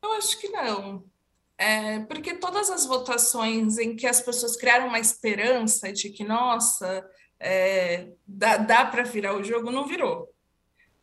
[0.00, 1.02] Eu acho que não.
[1.58, 7.04] É, porque todas as votações em que as pessoas criaram uma esperança de que, nossa,
[7.40, 10.32] é, dá, dá para virar o jogo, não virou.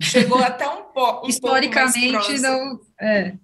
[0.02, 2.80] Chegou até um, po, um Historicamente, não.
[3.02, 3.36] É.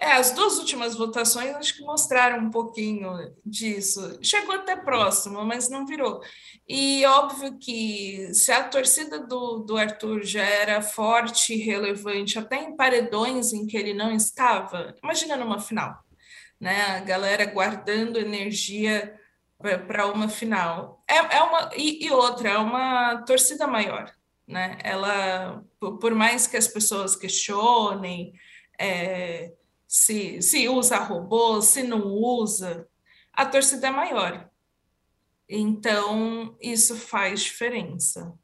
[0.00, 3.10] É, as duas últimas votações acho que mostraram um pouquinho
[3.44, 4.18] disso.
[4.22, 6.20] Chegou até próximo, mas não virou.
[6.68, 12.62] E óbvio que se a torcida do, do Arthur já era forte e relevante, até
[12.62, 15.98] em paredões em que ele não estava, imagina numa final,
[16.60, 16.80] né?
[16.96, 19.18] A galera guardando energia
[19.88, 21.02] para uma final.
[21.08, 24.12] É, é uma e, e, outra, é uma torcida maior,
[24.46, 24.78] né?
[24.84, 28.32] Ela, por mais que as pessoas questionem,
[28.78, 29.52] é,
[29.88, 32.86] se, se usa robô, se não usa,
[33.32, 34.50] a torcida é maior.
[35.48, 38.34] Então, isso faz diferença.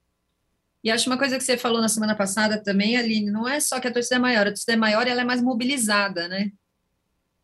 [0.83, 3.79] E acho uma coisa que você falou na semana passada também, Aline, não é só
[3.79, 6.51] que a torcida é maior, a torcida é maior e ela é mais mobilizada, né?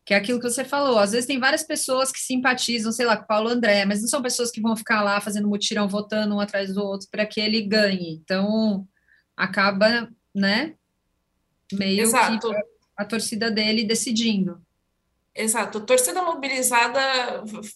[0.03, 0.97] Que é aquilo que você falou.
[0.97, 4.07] Às vezes tem várias pessoas que simpatizam, sei lá, com o Paulo André, mas não
[4.07, 7.39] são pessoas que vão ficar lá fazendo mutirão, votando um atrás do outro para que
[7.39, 8.15] ele ganhe.
[8.15, 8.87] Então,
[9.37, 10.75] acaba, né?
[11.71, 12.49] Meio Exato.
[12.49, 12.70] que
[13.01, 14.61] a torcida dele decidindo.
[15.33, 16.99] Exato, torcida mobilizada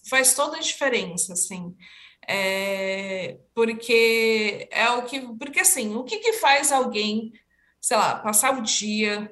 [0.10, 1.74] faz toda a diferença, assim,
[2.28, 7.32] é, porque é o que, porque assim, o que, que faz alguém,
[7.80, 9.32] sei lá, passar o dia,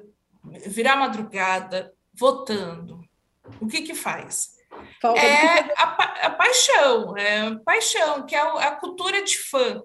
[0.66, 3.02] virar madrugada, votando?
[3.60, 4.54] O que que faz?
[5.00, 9.82] Falta é a, a, paixão, é a paixão, que é a cultura de fã,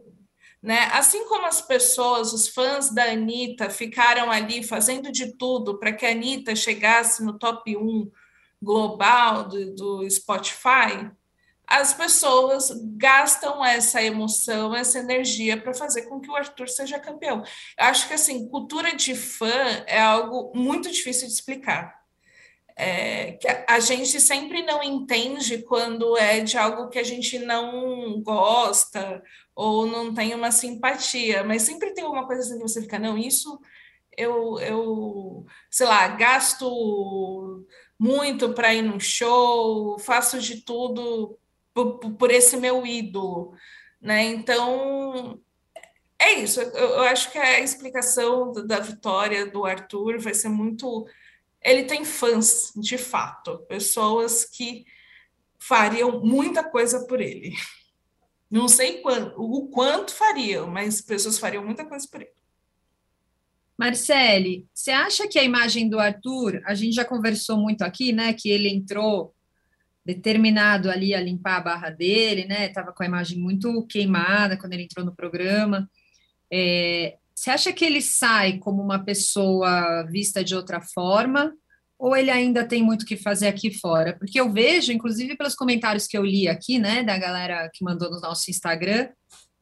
[0.61, 0.89] Né?
[0.91, 6.05] Assim como as pessoas, os fãs da Anitta, ficaram ali fazendo de tudo para que
[6.05, 8.11] a Anitta chegasse no top 1
[8.61, 11.09] global do, do Spotify,
[11.69, 17.43] as pessoas gastam essa emoção, essa energia para fazer com que o Arthur seja campeão.
[17.77, 21.99] Eu acho que assim, cultura de fã é algo muito difícil de explicar.
[22.75, 28.21] É, que a gente sempre não entende quando é de algo que a gente não
[28.21, 29.21] gosta
[29.59, 33.17] ou não tem uma simpatia, mas sempre tem uma coisa assim que você fica, não,
[33.17, 33.59] isso
[34.17, 37.65] eu, eu sei lá, gasto
[37.99, 41.37] muito para ir num show, faço de tudo
[41.73, 43.53] por, por esse meu ídolo,
[44.01, 44.23] né?
[44.23, 45.41] Então
[46.17, 46.61] é isso.
[46.61, 51.05] Eu, eu acho que a explicação da vitória do Arthur vai ser muito.
[51.61, 54.85] Ele tem fãs, de fato, pessoas que
[55.59, 57.53] fariam muita coisa por ele.
[58.49, 62.31] Não sei quanto, o quanto fariam, mas pessoas fariam muita coisa por ele.
[63.77, 68.33] Marcele, você acha que a imagem do Arthur, a gente já conversou muito aqui, né?
[68.33, 69.33] Que ele entrou
[70.05, 72.65] determinado ali a limpar a barra dele, né?
[72.65, 75.89] Estava com a imagem muito queimada quando ele entrou no programa.
[76.51, 81.53] É, você acha que ele sai como uma pessoa vista de outra forma?
[81.99, 84.17] Ou ele ainda tem muito que fazer aqui fora?
[84.17, 88.09] Porque eu vejo, inclusive pelos comentários que eu li aqui, né, da galera que mandou
[88.09, 89.09] no nosso Instagram,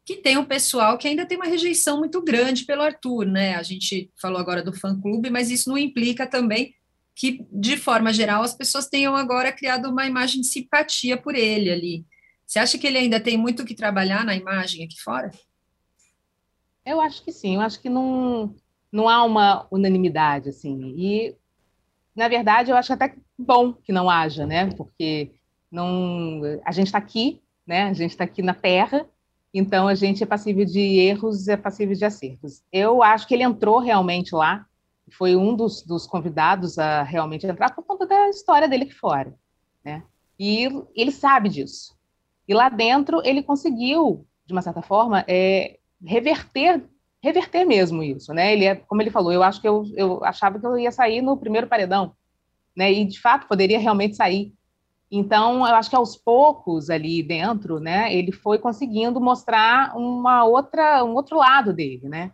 [0.05, 3.55] que tem um pessoal que ainda tem uma rejeição muito grande pelo Arthur, né?
[3.55, 6.75] A gente falou agora do fã-clube, mas isso não implica também
[7.13, 11.71] que, de forma geral, as pessoas tenham agora criado uma imagem de simpatia por ele
[11.71, 12.05] ali.
[12.45, 15.31] Você acha que ele ainda tem muito que trabalhar na imagem aqui fora?
[16.85, 18.55] Eu acho que sim, eu acho que não,
[18.89, 21.35] não há uma unanimidade, assim, e,
[22.17, 25.31] na verdade, eu acho até bom que não haja, né, porque
[25.71, 29.05] não, a gente está aqui, né, a gente está aqui na Terra,
[29.53, 32.63] então a gente é passível de erros, é passível de acertos.
[32.71, 34.65] Eu acho que ele entrou realmente lá,
[35.11, 39.33] foi um dos, dos, convidados a realmente entrar por conta da história dele aqui fora,
[39.85, 40.03] né?
[40.39, 41.95] E ele sabe disso.
[42.47, 46.83] E lá dentro ele conseguiu, de uma certa forma, é, reverter,
[47.27, 48.53] reverter mesmo isso, né?
[48.53, 51.21] Ele é, como ele falou, eu acho que eu, eu achava que eu ia sair
[51.21, 52.13] no primeiro paredão,
[52.75, 52.91] né?
[52.91, 54.53] E de fato poderia realmente sair.
[55.11, 61.03] Então, eu acho que aos poucos ali dentro, né, ele foi conseguindo mostrar uma outra,
[61.05, 62.31] um outro lado dele, né?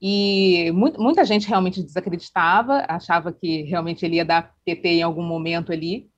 [0.00, 5.22] E muito, muita gente realmente desacreditava, achava que realmente ele ia dar PT em algum
[5.22, 6.08] momento ali.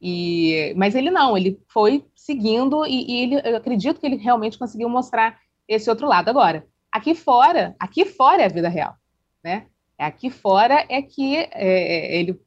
[0.00, 4.58] E, mas ele não, ele foi seguindo e, e ele, eu acredito que ele realmente
[4.58, 5.38] conseguiu mostrar
[5.68, 6.28] esse outro lado.
[6.28, 8.94] Agora, aqui fora, aqui fora é a vida real,
[9.42, 9.66] né?
[9.98, 12.40] Aqui fora é que é, ele,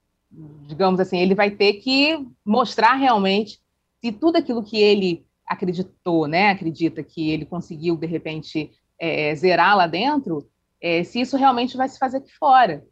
[0.68, 3.60] digamos assim, ele vai ter que mostrar realmente
[4.00, 6.50] se tudo aquilo que ele acreditou, né?
[6.50, 10.48] Acredita que ele conseguiu de repente é, zerar lá dentro,
[10.82, 12.86] é, se isso realmente vai se fazer aqui fora.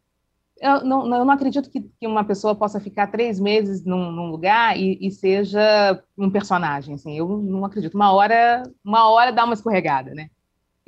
[0.60, 4.30] Eu não, eu não acredito que, que, uma pessoa possa ficar três meses num, num
[4.30, 6.94] lugar e, e, seja um personagem.
[6.94, 7.94] Assim, eu não acredito.
[7.94, 10.28] Uma hora, uma hora dá uma escorregada, né?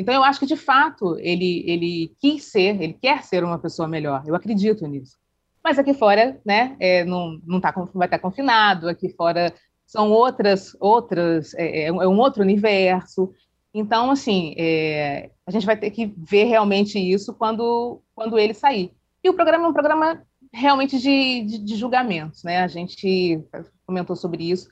[0.03, 3.87] Então eu acho que de fato ele ele quis ser, ele quer ser uma pessoa
[3.87, 4.25] melhor.
[4.27, 5.17] Eu acredito nisso.
[5.62, 6.77] Mas aqui fora, né?
[6.81, 8.88] É, não não tá vai estar confinado.
[8.88, 9.55] Aqui fora
[9.87, 13.33] são outras outras é, é, é um outro universo.
[13.73, 18.93] Então, assim, é, a gente vai ter que ver realmente isso quando, quando ele sair.
[19.25, 22.59] E o programa é um programa realmente de, de, de julgamentos, né?
[22.62, 23.41] A gente
[23.87, 24.69] comentou sobre isso.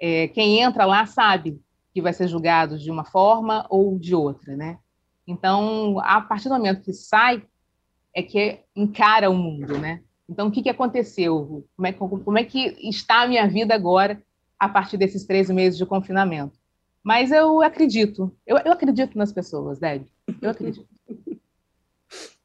[0.00, 1.60] É, quem entra lá sabe
[1.92, 4.78] que vai ser julgado de uma forma ou de outra, né?
[5.26, 7.42] Então, a partir do momento que sai,
[8.14, 10.02] é que encara o mundo, né?
[10.28, 11.66] Então, o que, que aconteceu?
[11.76, 14.22] Como é, como é que está a minha vida agora,
[14.58, 16.58] a partir desses três meses de confinamento?
[17.02, 20.04] Mas eu acredito, eu, eu acredito nas pessoas, Deb,
[20.40, 20.88] eu acredito.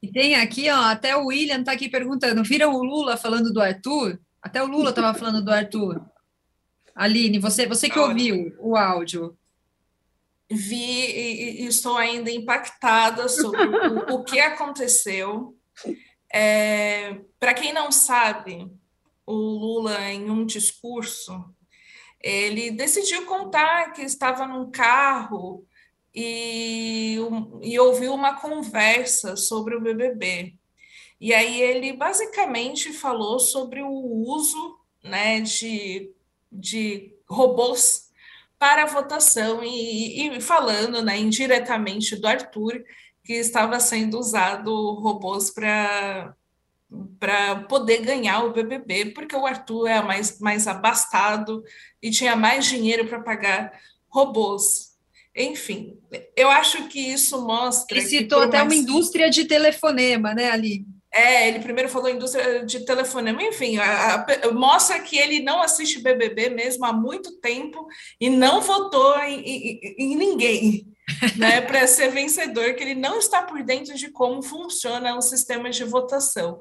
[0.02, 3.60] E tem aqui, ó, até o William está aqui perguntando, viram o Lula falando do
[3.60, 4.20] Arthur?
[4.40, 6.00] Até o Lula estava falando do Arthur.
[6.96, 9.38] Aline, você, você que ouviu o áudio.
[10.50, 15.58] Vi e, estou ainda impactada sobre o, o que aconteceu.
[16.34, 18.72] É, Para quem não sabe,
[19.26, 21.44] o Lula, em um discurso,
[22.22, 25.66] ele decidiu contar que estava num carro
[26.14, 27.18] e,
[27.62, 30.56] e ouviu uma conversa sobre o BBB.
[31.20, 36.12] E aí ele basicamente falou sobre o uso né, de,
[36.60, 38.10] de robôs
[38.58, 42.84] para a votação e, e falando né, indiretamente do Arthur
[43.24, 46.36] que estava sendo usado robôs para
[47.20, 51.64] para poder ganhar o BBB, porque o Arthur é mais, mais abastado
[52.02, 53.74] e tinha mais dinheiro para pagar
[54.08, 54.96] robôs.
[55.36, 55.98] Enfim,
[56.36, 57.98] eu acho que isso mostra.
[57.98, 58.72] Ele citou até mais...
[58.72, 60.86] uma indústria de telefonema, né, Ali?
[61.16, 66.02] É, ele primeiro falou indústria de telefonema, enfim, a, a, mostra que ele não assiste
[66.02, 67.88] BBB mesmo há muito tempo
[68.20, 70.94] e não votou em, em, em ninguém
[71.38, 75.70] né, para ser vencedor, que ele não está por dentro de como funciona o sistema
[75.70, 76.60] de votação.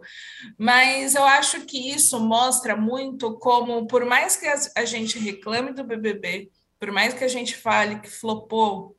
[0.57, 5.83] Mas eu acho que isso mostra muito como, por mais que a gente reclame do
[5.83, 6.49] BBB,
[6.79, 8.97] por mais que a gente fale que flopou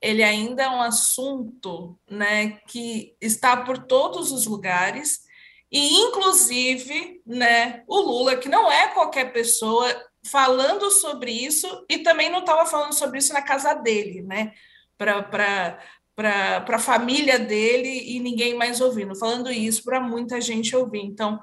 [0.00, 5.20] ele ainda é um assunto né, que está por todos os lugares,
[5.70, 9.86] e inclusive né, o Lula, que não é qualquer pessoa,
[10.24, 14.52] falando sobre isso, e também não estava falando sobre isso na casa dele, né?
[14.98, 15.78] Para
[16.68, 21.00] a família dele e ninguém mais ouvindo, falando isso para muita gente ouvir.
[21.00, 21.40] Então,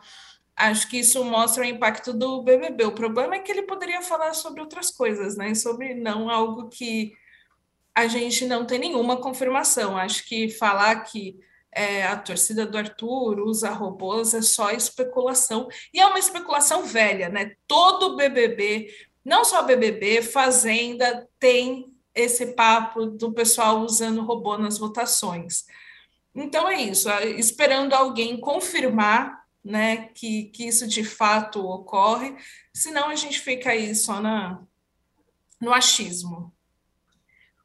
[0.55, 2.85] acho que isso mostra o impacto do BBB.
[2.85, 5.55] O problema é que ele poderia falar sobre outras coisas, né?
[5.55, 7.13] Sobre não algo que
[7.97, 9.97] a gente não tem nenhuma confirmação.
[9.97, 11.35] Acho que falar que
[11.71, 15.67] é, a torcida do Arthur usa robôs é só especulação.
[15.91, 17.55] E é uma especulação velha, né?
[17.65, 18.93] Todo BBB,
[19.25, 25.65] não só BBB, Fazenda tem esse papo do pessoal usando robô nas votações.
[26.35, 32.35] Então é isso, esperando alguém confirmar né, que, que isso de fato ocorre,
[32.71, 34.61] senão a gente fica aí só na,
[35.59, 36.53] no achismo.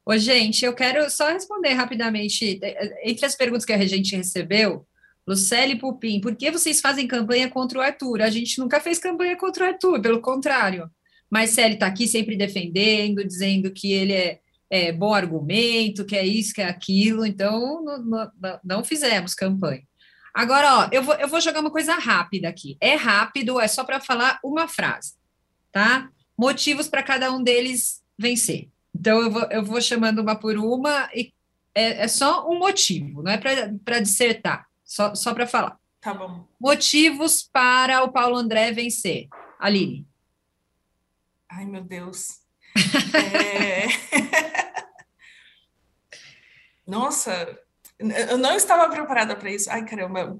[0.05, 4.15] Ô, gente, eu quero só responder rapidamente, é, é, entre as perguntas que a gente
[4.15, 4.85] recebeu,
[5.25, 8.21] Lucélia Pupim, por que vocês fazem campanha contra o Arthur?
[8.21, 10.91] A gente nunca fez campanha contra o Arthur, pelo contrário.
[11.31, 14.39] Marcele está aqui sempre defendendo, dizendo que ele é,
[14.69, 19.83] é, bom argumento, que é isso, que é aquilo, então não, não, não fizemos campanha.
[20.33, 22.75] Agora, ó, eu vou, eu vou jogar uma coisa rápida aqui.
[22.81, 25.13] É rápido, é só para falar uma frase,
[25.71, 26.09] tá?
[26.37, 28.72] Motivos para cada um deles vencer.
[28.95, 31.33] Então, eu vou, eu vou chamando uma por uma e
[31.75, 35.77] é, é só um motivo, não é para dissertar, só, só para falar.
[35.99, 36.45] Tá bom.
[36.59, 39.27] Motivos para o Paulo André vencer.
[39.59, 40.05] Aline.
[41.49, 42.39] Ai, meu Deus.
[43.15, 43.87] é...
[46.85, 47.57] Nossa,
[47.97, 49.69] eu não estava preparada para isso.
[49.71, 50.37] Ai, caramba.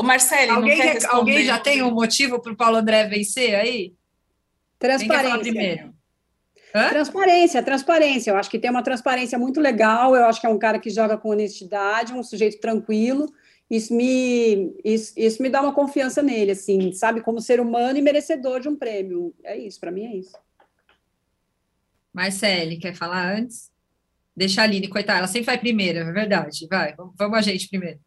[0.00, 3.94] O Marcelo, alguém, quer, alguém já tem um motivo para o Paulo André vencer aí?
[4.78, 5.94] Transparência.
[6.76, 6.90] Hã?
[6.90, 8.30] Transparência, transparência.
[8.30, 10.14] Eu acho que tem uma transparência muito legal.
[10.14, 13.32] Eu acho que é um cara que joga com honestidade, um sujeito tranquilo.
[13.70, 17.22] Isso me, isso, isso me dá uma confiança nele, assim, sabe?
[17.22, 19.34] Como ser humano e merecedor de um prêmio.
[19.42, 20.36] É isso, para mim é isso.
[22.12, 23.72] Marcele, quer falar antes?
[24.36, 26.66] Deixa a Aline, coitada, ela sempre vai primeiro, é verdade.
[26.68, 27.98] Vai, vamos a gente primeiro.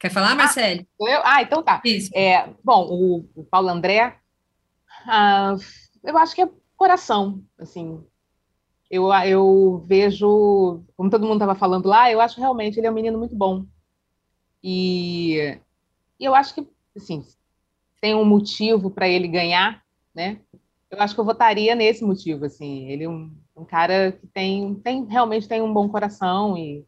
[0.00, 0.86] Quer falar, Marcele?
[1.00, 1.20] Ah, eu?
[1.24, 1.80] ah então tá.
[1.84, 2.10] Isso.
[2.12, 4.16] É, bom, o, o Paulo André.
[5.06, 5.54] Ah,
[6.08, 8.02] eu acho que é coração, assim.
[8.90, 12.94] Eu, eu vejo, como todo mundo estava falando lá, eu acho realmente ele é um
[12.94, 13.66] menino muito bom.
[14.62, 15.58] E,
[16.18, 17.22] e eu acho que, assim,
[18.00, 19.84] tem um motivo para ele ganhar,
[20.14, 20.40] né?
[20.90, 22.88] Eu acho que eu votaria nesse motivo, assim.
[22.88, 26.86] Ele é um, um cara que tem, tem realmente tem um bom coração e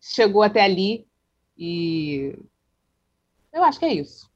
[0.00, 1.06] chegou até ali
[1.58, 2.38] e
[3.52, 4.30] eu acho que é isso.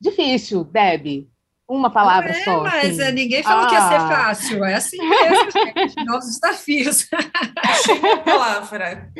[0.00, 1.28] Difícil, Deb.
[1.72, 2.62] Uma palavra é, só.
[2.62, 3.12] Mas assim.
[3.12, 3.66] ninguém falou ah.
[3.66, 4.08] que ia ser ah.
[4.08, 4.62] fácil.
[4.62, 6.04] É assim mesmo, gente.
[6.04, 7.08] Novos desafios.
[7.56, 9.10] Achei uma palavra.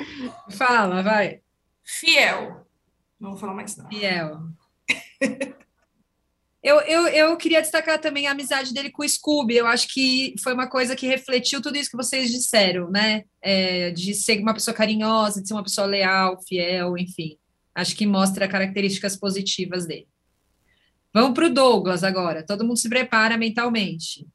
[0.51, 1.41] Fala, vai.
[1.83, 2.67] Fiel.
[3.19, 3.89] Não vou falar mais, não.
[3.89, 4.39] Fiel.
[6.65, 9.57] Eu, eu, eu queria destacar também a amizade dele com o Scooby.
[9.57, 13.25] Eu acho que foi uma coisa que refletiu tudo isso que vocês disseram, né?
[13.43, 17.37] É, de ser uma pessoa carinhosa, de ser uma pessoa leal, fiel, enfim.
[17.75, 20.07] Acho que mostra características positivas dele.
[21.13, 22.45] Vamos para o Douglas agora.
[22.45, 24.27] Todo mundo se prepara mentalmente.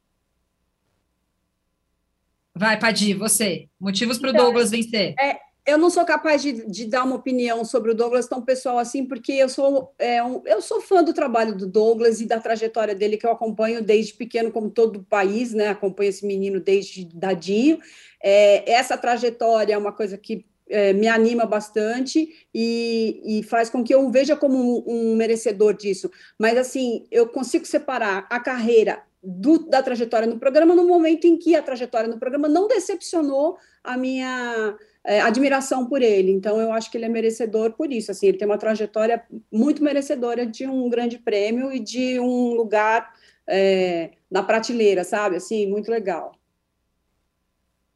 [2.53, 3.67] Vai, Padi, você.
[3.79, 5.13] Motivos para o então, Douglas vencer.
[5.19, 8.79] É, eu não sou capaz de, de, dar uma opinião sobre o Douglas tão pessoal
[8.79, 12.39] assim, porque eu sou, é, um, eu sou fã do trabalho do Douglas e da
[12.39, 15.67] trajetória dele, que eu acompanho desde pequeno, como todo o país, né?
[15.67, 17.79] Acompanho esse menino desde dadinho.
[18.23, 23.83] É, essa trajetória é uma coisa que é, me anima bastante e, e, faz com
[23.83, 26.11] que eu o veja como um, um, merecedor disso.
[26.37, 31.37] Mas, assim, eu consigo separar a carreira do, da trajetória no programa no momento em
[31.37, 36.31] que a trajetória no programa não decepcionou a minha é, admiração por ele.
[36.31, 38.11] Então, eu acho que ele é merecedor por isso.
[38.11, 43.13] Assim, ele tem uma trajetória muito merecedora de um grande prêmio e de um lugar
[43.47, 45.37] é, na prateleira, sabe?
[45.37, 46.33] Assim, muito legal.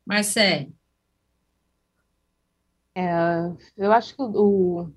[0.06, 0.81] Marcelo.
[2.96, 4.90] É, eu acho que o,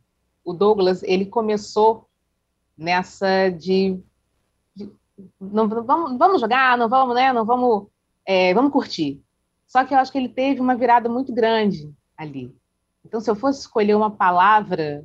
[0.45, 2.09] o, Douglas ele começou
[2.76, 4.01] nessa de,
[4.74, 4.90] de
[5.40, 7.32] não vamos, vamos jogar, não vamos, né?
[7.32, 7.86] Não vamos
[8.26, 9.22] é, vamos curtir.
[9.66, 12.55] Só que eu acho que ele teve uma virada muito grande ali.
[13.05, 15.05] Então, se eu fosse escolher uma palavra,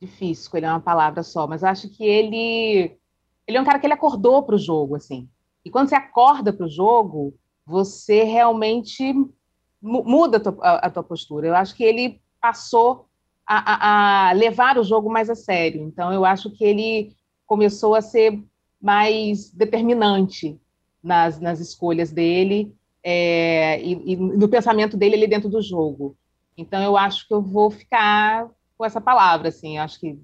[0.00, 2.96] difícil escolher uma palavra só, mas acho que ele
[3.46, 5.28] ele é um cara que ele acordou para o jogo, assim.
[5.64, 7.34] E quando você acorda para o jogo,
[7.66, 9.12] você realmente
[9.80, 11.46] muda a tua, a, a tua, postura.
[11.46, 13.06] Eu acho que ele passou
[13.46, 15.82] a, a, levar o jogo mais a sério.
[15.82, 17.16] Então, eu acho que ele
[17.46, 18.42] começou a ser
[18.80, 20.58] mais determinante
[21.02, 26.16] nas, nas escolhas dele é, e, e, no pensamento dele ali dentro do jogo.
[26.56, 29.78] Então, eu acho que eu vou ficar com essa palavra, assim.
[29.78, 30.18] Eu acho que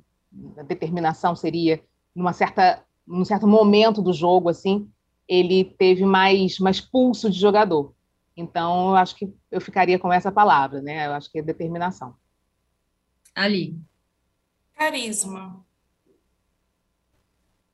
[0.56, 1.82] a determinação seria
[2.14, 4.88] numa certa, num certo momento do jogo, assim,
[5.28, 7.95] ele teve mais, mais pulso de jogador.
[8.36, 11.06] Então, eu acho que eu ficaria com essa palavra, né?
[11.06, 12.14] Eu acho que é determinação.
[13.34, 13.78] Ali.
[14.74, 15.64] Carisma.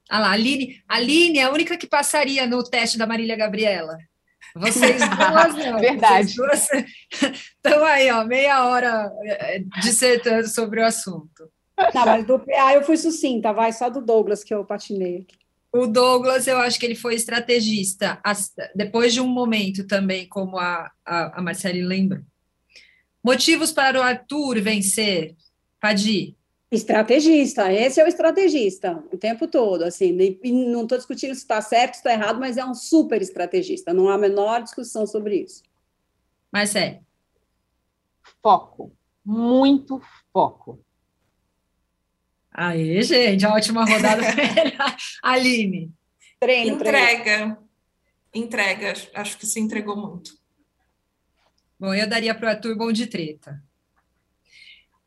[0.09, 3.97] Ah lá, Aline, Aline é a única que passaria no teste da Marília Gabriela.
[4.55, 5.79] Vocês duas não.
[5.79, 6.31] Verdade.
[6.31, 11.51] estão aí, ó, meia hora é, dissertando sobre o assunto.
[11.95, 15.42] Não, mas do PA eu fui sucinta, vai, só do Douglas que eu patinei aqui.
[15.73, 18.21] O Douglas, eu acho que ele foi estrategista,
[18.75, 22.21] depois de um momento também, como a, a, a Marcele lembrou.
[23.25, 25.35] Motivos para o Arthur vencer,
[25.81, 26.37] Padi?
[26.71, 30.13] Estrategista, esse é o estrategista o tempo todo, assim,
[30.73, 34.09] não estou discutindo se está certo, se está errado, mas é um super estrategista, não
[34.09, 35.63] há a menor discussão sobre isso.
[36.51, 37.01] Marcelo.
[38.43, 38.93] Foco,
[39.25, 40.01] muito
[40.33, 40.81] foco.
[42.53, 44.23] Aí, gente, ótima rodada
[45.23, 45.91] Aline.
[46.39, 47.23] Treino, Entrega.
[47.23, 47.59] Treino.
[48.35, 50.33] Entrega, acho que se entregou muito.
[51.79, 53.63] Bom, eu daria para o Arthur bom de treta.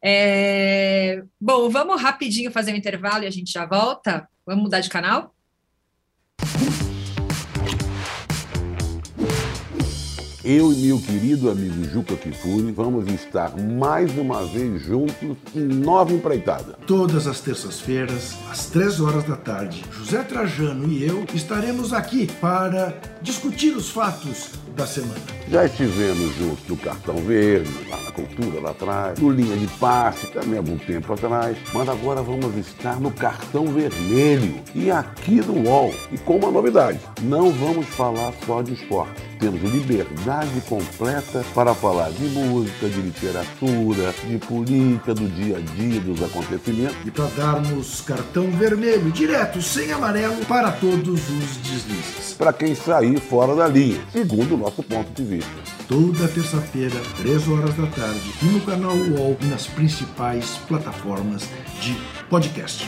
[0.01, 1.23] É...
[1.39, 4.27] Bom, vamos rapidinho fazer um intervalo e a gente já volta.
[4.45, 5.34] Vamos mudar de canal?
[10.47, 16.13] Eu e meu querido amigo Juca Kifuri vamos estar mais uma vez juntos em Nova
[16.13, 16.73] Empreitada.
[16.85, 22.93] Todas as terças-feiras, às três horas da tarde, José Trajano e eu estaremos aqui para
[23.23, 25.15] discutir os fatos da semana.
[25.47, 30.27] Já estivemos juntos no Cartão Verde, lá na Cultura, lá atrás, no Linha de Passe,
[30.27, 35.69] também há algum tempo atrás, mas agora vamos estar no Cartão Vermelho e aqui no
[35.69, 35.93] UOL.
[36.11, 39.23] E com uma novidade, não vamos falar só de esporte.
[39.39, 45.99] Temos liberdade completa para falar de música, de literatura, de política, do dia a dia,
[45.99, 46.97] dos acontecimentos.
[47.05, 52.33] E para darmos cartão vermelho, direto, sem amarelo, para todos os deslizes.
[52.37, 55.51] Para quem sair fora da linha, segundo o nosso ponto de vista.
[55.87, 61.43] Toda terça-feira, 3 horas da tarde, no canal UOL e nas principais plataformas
[61.79, 61.93] de
[62.27, 62.83] podcast.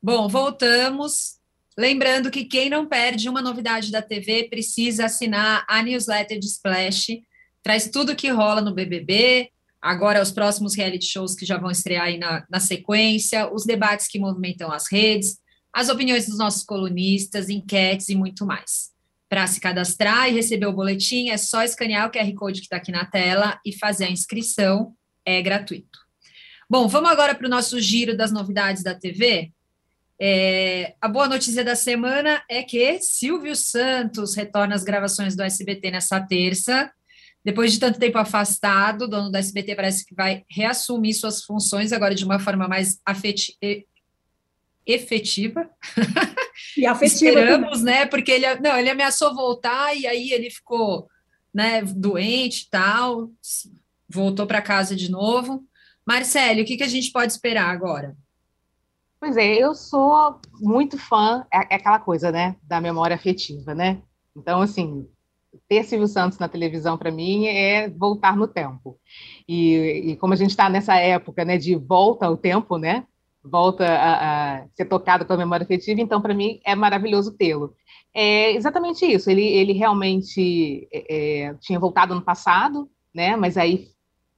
[0.00, 1.40] Bom, voltamos.
[1.76, 7.20] Lembrando que quem não perde uma novidade da TV precisa assinar a newsletter de Splash.
[7.62, 9.50] Traz tudo que rola no BBB,
[9.80, 14.08] agora os próximos reality shows que já vão estrear aí na, na sequência, os debates
[14.08, 15.38] que movimentam as redes,
[15.72, 18.90] as opiniões dos nossos colunistas, enquetes e muito mais.
[19.28, 22.76] Para se cadastrar e receber o boletim, é só escanear o QR Code que está
[22.76, 24.94] aqui na tela e fazer a inscrição,
[25.24, 25.98] é gratuito.
[26.68, 29.52] Bom, vamos agora para o nosso giro das novidades da TV.
[30.20, 35.90] É, a boa notícia da semana é que Silvio Santos retorna às gravações do SBT
[35.90, 36.92] nessa terça.
[37.44, 41.92] Depois de tanto tempo afastado, o dono do SBT parece que vai reassumir suas funções
[41.92, 43.56] agora de uma forma mais afeti
[44.86, 45.68] efetiva.
[46.76, 47.94] E afetiva Esperamos, também.
[47.94, 48.06] né?
[48.06, 51.08] Porque ele, não, ele ameaçou voltar e aí ele ficou
[51.52, 53.30] né, doente e tal,
[54.08, 55.64] voltou para casa de novo.
[56.06, 58.16] Marcelo, o que, que a gente pode esperar agora?
[59.20, 64.02] Pois é, eu sou muito fã, é, é aquela coisa, né, da memória afetiva, né?
[64.36, 65.08] Então, assim,
[65.72, 68.98] ter Silvio Santos na televisão para mim é voltar no tempo.
[69.48, 73.04] E, e como a gente está nessa época, né, de volta ao tempo, né?
[73.42, 77.74] Volta a, a ser tocado pela memória afetiva, então para mim é maravilhoso tê-lo.
[78.14, 79.30] É exatamente isso.
[79.30, 83.34] Ele, ele realmente é, é tinha voltado no passado, né?
[83.34, 83.88] Mas aí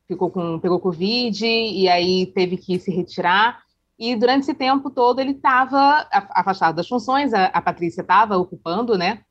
[0.06, 3.64] ficou com pegou covid e aí teve que se retirar
[3.98, 8.98] e durante esse tempo todo ele estava afastado das funções, a, a Patrícia estava ocupando,
[8.98, 9.22] né,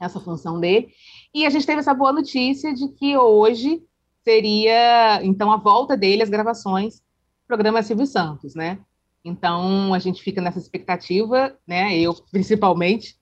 [0.00, 0.88] essa função dele.
[1.34, 3.82] E a gente teve essa boa notícia de que hoje
[4.24, 8.78] seria, então, a volta dele às gravações do programa Silvio Santos, né?
[9.24, 13.16] Então, a gente fica nessa expectativa, né, eu principalmente,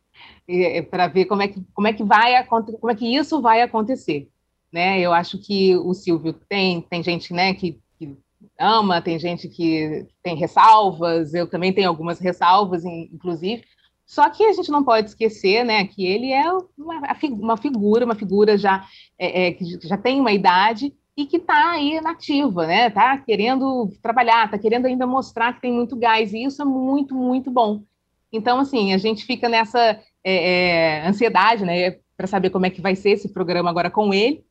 [0.48, 3.60] é, para ver como é que como é que vai como é que isso vai
[3.60, 4.28] acontecer,
[4.72, 5.00] né?
[5.00, 8.16] Eu acho que o Silvio tem tem gente, né, que, que
[8.58, 13.64] ama, tem gente que tem ressalvas, eu também tenho algumas ressalvas, inclusive.
[14.06, 18.14] Só que a gente não pode esquecer, né, que ele é uma, uma figura, uma
[18.14, 18.86] figura já
[19.18, 22.88] é, é, que já tem uma idade e que está aí nativa, né?
[22.88, 27.14] Está querendo trabalhar, está querendo ainda mostrar que tem muito gás, e isso é muito,
[27.14, 27.82] muito bom.
[28.30, 32.82] Então, assim, a gente fica nessa é, é, ansiedade, né, para saber como é que
[32.82, 34.44] vai ser esse programa agora com ele.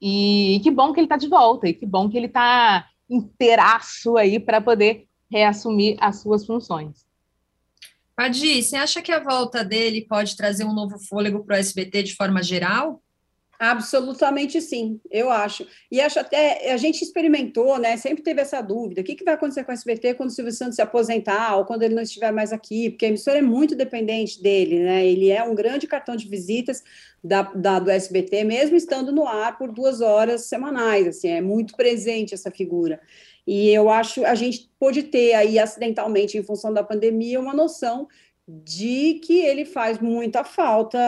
[0.00, 2.86] E, e que bom que ele está de volta, e que bom que ele está
[3.10, 7.05] inteiraço aí para poder reassumir as suas funções.
[8.16, 12.02] Adi, você acha que a volta dele pode trazer um novo fôlego para o SBT
[12.02, 13.02] de forma geral?
[13.58, 15.66] Absolutamente sim, eu acho.
[15.90, 17.96] E acho até, a gente experimentou, né?
[17.96, 20.52] Sempre teve essa dúvida: o que, que vai acontecer com o SBT quando o Silvio
[20.52, 22.90] Santos se aposentar ou quando ele não estiver mais aqui?
[22.90, 25.06] Porque a emissora é muito dependente dele, né?
[25.06, 26.82] Ele é um grande cartão de visitas
[27.24, 31.74] da, da, do SBT, mesmo estando no ar por duas horas semanais, assim, é muito
[31.76, 33.00] presente essa figura.
[33.46, 38.08] E eu acho a gente pôde ter aí acidentalmente, em função da pandemia, uma noção
[38.48, 40.98] de que ele faz muita falta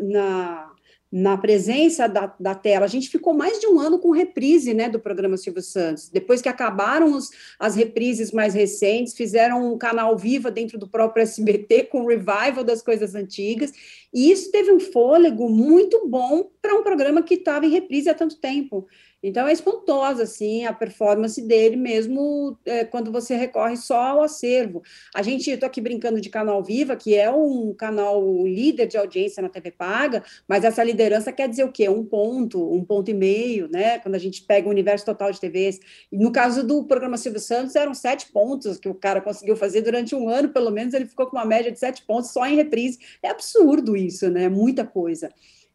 [0.00, 0.68] na
[1.10, 2.84] na presença da, da, tela.
[2.84, 6.10] A gente ficou mais de um ano com reprise né, do programa Silvio Santos.
[6.10, 11.22] Depois que acabaram os, as reprises mais recentes, fizeram um canal viva dentro do próprio
[11.22, 13.72] SBT com revival das coisas antigas.
[14.12, 18.14] E isso teve um fôlego muito bom para um programa que estava em reprise há
[18.14, 18.86] tanto tempo.
[19.22, 24.80] Então é espantosa assim a performance dele mesmo é, quando você recorre só ao acervo.
[25.14, 29.42] A gente, estou aqui brincando de canal Viva, que é um canal líder de audiência
[29.42, 31.88] na TV paga, mas essa liderança quer dizer o quê?
[31.88, 33.98] Um ponto, um ponto e meio, né?
[33.98, 35.80] Quando a gente pega o universo total de TVs.
[36.12, 40.14] No caso do programa Silvio Santos, eram sete pontos que o cara conseguiu fazer durante
[40.14, 42.98] um ano, pelo menos ele ficou com uma média de sete pontos só em reprise.
[43.20, 44.48] É absurdo isso, né?
[44.48, 45.30] Muita coisa.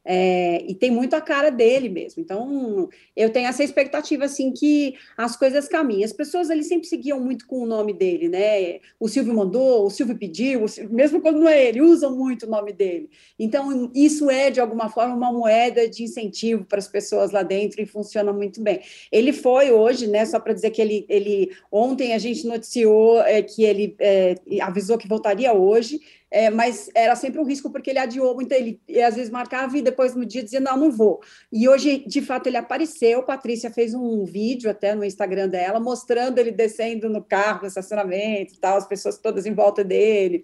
[0.05, 2.21] É, e tem muito a cara dele mesmo.
[2.21, 6.03] Então, eu tenho essa expectativa, assim, que as coisas caminhem.
[6.03, 8.79] As pessoas ali sempre seguiam muito com o nome dele, né?
[8.99, 12.45] O Silvio mandou, o Silvio pediu, o Silvio, mesmo quando não é ele, usam muito
[12.45, 13.09] o nome dele.
[13.39, 17.81] Então, isso é, de alguma forma, uma moeda de incentivo para as pessoas lá dentro
[17.81, 18.81] e funciona muito bem.
[19.11, 20.25] Ele foi hoje, né?
[20.25, 24.97] Só para dizer que ele, ele ontem a gente noticiou é, que ele é, avisou
[24.97, 26.01] que voltaria hoje
[26.33, 29.83] é, mas era sempre um risco porque ele adiou muito, ele, às vezes marcava e
[29.83, 31.21] depois no dia dizia, não, não vou.
[31.51, 36.39] E hoje, de fato, ele apareceu, Patrícia fez um vídeo até no Instagram dela, mostrando
[36.39, 40.41] ele descendo no carro, no estacionamento e tal, as pessoas todas em volta dele.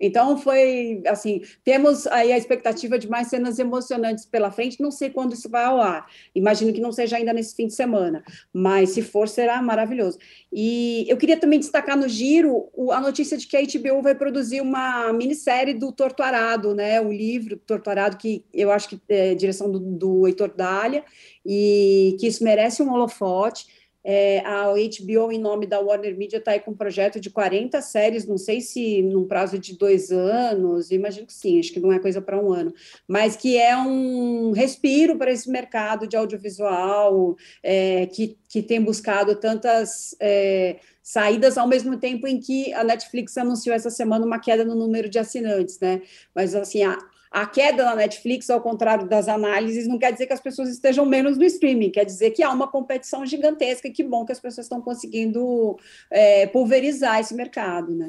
[0.00, 4.80] Então foi assim, temos aí a expectativa de mais cenas emocionantes pela frente.
[4.80, 6.06] Não sei quando isso vai ao ar.
[6.34, 10.18] Imagino que não seja ainda nesse fim de semana, mas se for será maravilhoso.
[10.52, 14.60] E eu queria também destacar no giro a notícia de que a HBO vai produzir
[14.60, 17.00] uma minissérie do Torturado, né?
[17.00, 21.04] O livro Torturado que eu acho que é direção do, do Heitor Dália
[21.44, 23.79] e que isso merece um holofote.
[24.02, 27.80] É, a HBO, em nome da Warner Media, está aí com um projeto de 40
[27.82, 31.92] séries, não sei se num prazo de dois anos, imagino que sim, acho que não
[31.92, 32.72] é coisa para um ano,
[33.06, 39.34] mas que é um respiro para esse mercado de audiovisual é, que, que tem buscado
[39.36, 44.64] tantas é, saídas ao mesmo tempo em que a Netflix anunciou essa semana uma queda
[44.64, 46.02] no número de assinantes, né?
[46.34, 46.96] Mas assim, a,
[47.30, 51.06] a queda na Netflix, ao contrário das análises, não quer dizer que as pessoas estejam
[51.06, 54.40] menos no streaming, quer dizer que há uma competição gigantesca e que bom que as
[54.40, 55.78] pessoas estão conseguindo
[56.10, 58.08] é, pulverizar esse mercado, né?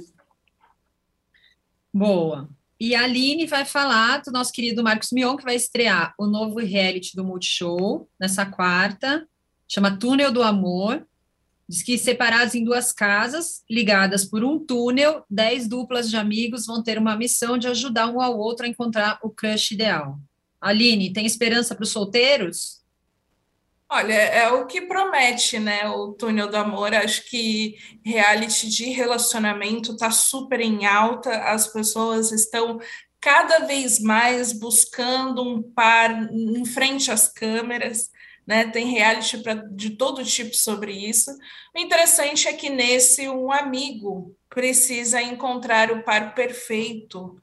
[1.93, 2.49] Boa.
[2.80, 6.57] E a Aline vai falar do nosso querido Marcos Mion, que vai estrear o novo
[6.57, 9.28] reality do Multishow nessa quarta,
[9.67, 11.05] chama Túnel do Amor.
[11.68, 16.84] Diz que separados em duas casas, ligadas por um túnel, dez duplas de amigos vão
[16.84, 20.20] ter uma missão de ajudar um ao outro a encontrar o crush ideal.
[20.59, 22.82] Aline, tem esperança para os solteiros?
[23.89, 25.89] Olha, é o que promete, né?
[25.89, 26.93] O túnel do amor.
[26.93, 32.80] Acho que reality de relacionamento está super em alta, as pessoas estão
[33.20, 38.11] cada vez mais buscando um par em frente às câmeras
[38.45, 38.67] né?
[38.67, 41.31] Tem reality pra, de todo tipo sobre isso.
[41.75, 47.39] O interessante é que nesse um amigo precisa encontrar o par perfeito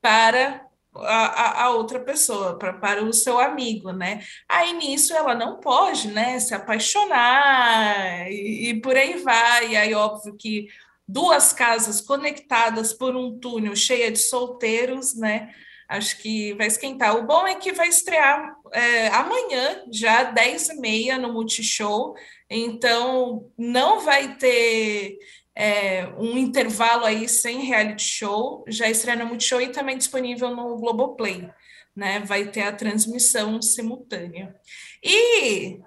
[0.00, 4.22] para a, a, outra pessoa, para, para o seu amigo, né?
[4.48, 9.70] Aí nisso ela não pode, né, se apaixonar e, e por aí vai.
[9.70, 10.68] E aí, óbvio que
[11.06, 15.54] duas casas conectadas por um túnel cheia de solteiros, né?
[15.88, 17.16] Acho que vai esquentar.
[17.16, 22.14] O bom é que vai estrear é, amanhã, já 10 e meia no Multishow.
[22.48, 25.18] Então, não vai ter
[25.54, 30.76] é, um intervalo aí sem reality show, já estreia no Multishow e também disponível no
[30.78, 31.48] Globoplay,
[31.94, 32.20] né?
[32.20, 34.54] Vai ter a transmissão simultânea.
[35.02, 35.80] E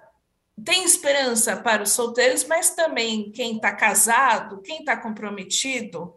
[0.64, 6.14] tem esperança para os solteiros, mas também quem está casado, quem está comprometido,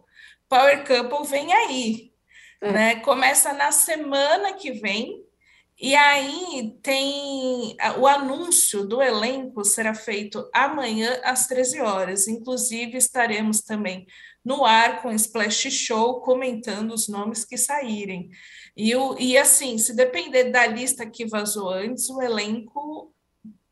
[0.48, 2.12] Power Couple vem aí.
[2.60, 2.72] É.
[2.72, 2.96] Né?
[3.00, 5.24] Começa na semana que vem,
[5.80, 12.26] e aí tem o anúncio do elenco será feito amanhã às 13 horas.
[12.26, 14.06] Inclusive, estaremos também
[14.44, 18.30] no ar com Splash Show comentando os nomes que saírem.
[18.76, 23.14] E, o, e assim, se depender da lista que vazou antes, o elenco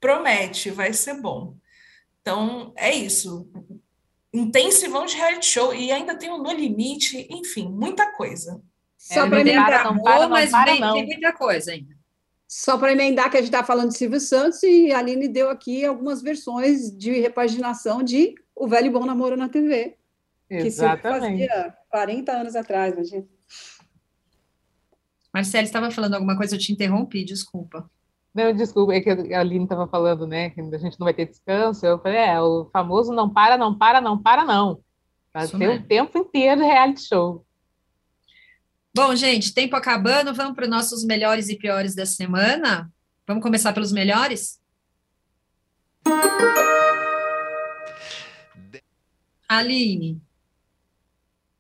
[0.01, 1.57] promete, vai ser bom.
[2.21, 3.51] Então, é isso.
[4.33, 8.63] Intensivão de reality show e ainda tem o No Limite, enfim, muita coisa.
[8.97, 10.95] Só é, para não para, não, mas para, não.
[10.95, 11.96] tem muita coisa ainda.
[12.49, 15.51] Só para emendar que a gente está falando de Silvio Santos e a Aline deu
[15.51, 19.97] aqui algumas versões de repaginação de O Velho e Bom Namoro na TV.
[20.49, 21.43] Exatamente.
[21.43, 23.27] Que fazia 40 anos atrás, imagina.
[25.35, 27.91] Marcelo, estava falando alguma coisa, eu te interrompi, desculpa.
[28.33, 31.27] Não, desculpa, é que a Aline estava falando, né, que a gente não vai ter
[31.27, 31.85] descanso.
[31.85, 34.79] Eu falei, é, o famoso não para, não para, não para, não.
[35.33, 37.46] Vai ter o tempo inteiro de reality show.
[38.97, 42.91] Bom, gente, tempo acabando, vamos para os nossos melhores e piores da semana.
[43.27, 44.59] Vamos começar pelos melhores?
[49.47, 50.19] Aline.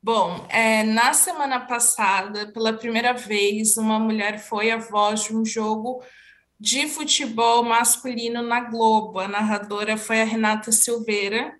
[0.03, 5.45] Bom, é, na semana passada, pela primeira vez, uma mulher foi a voz de um
[5.45, 6.03] jogo
[6.59, 9.19] de futebol masculino na Globo.
[9.19, 11.55] A narradora foi a Renata Silveira,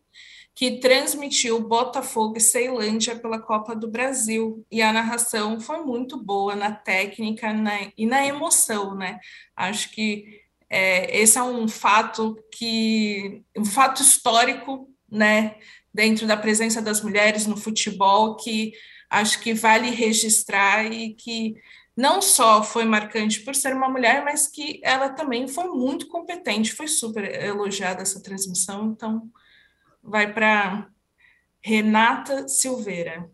[0.57, 4.65] que transmitiu Botafogo e Ceilândia pela Copa do Brasil.
[4.73, 9.21] E a narração foi muito boa na técnica né, e na emoção, né?
[9.55, 10.41] Acho que
[10.71, 15.57] é, esse é um fato que um fato histórico, né?
[15.93, 18.73] Dentro da presença das mulheres no futebol, que
[19.11, 21.55] acho que vale registrar e que
[21.95, 26.73] não só foi marcante por ser uma mulher, mas que ela também foi muito competente,
[26.73, 29.31] foi super elogiada essa transmissão, então
[30.07, 30.89] vai para
[31.61, 33.29] Renata Silveira.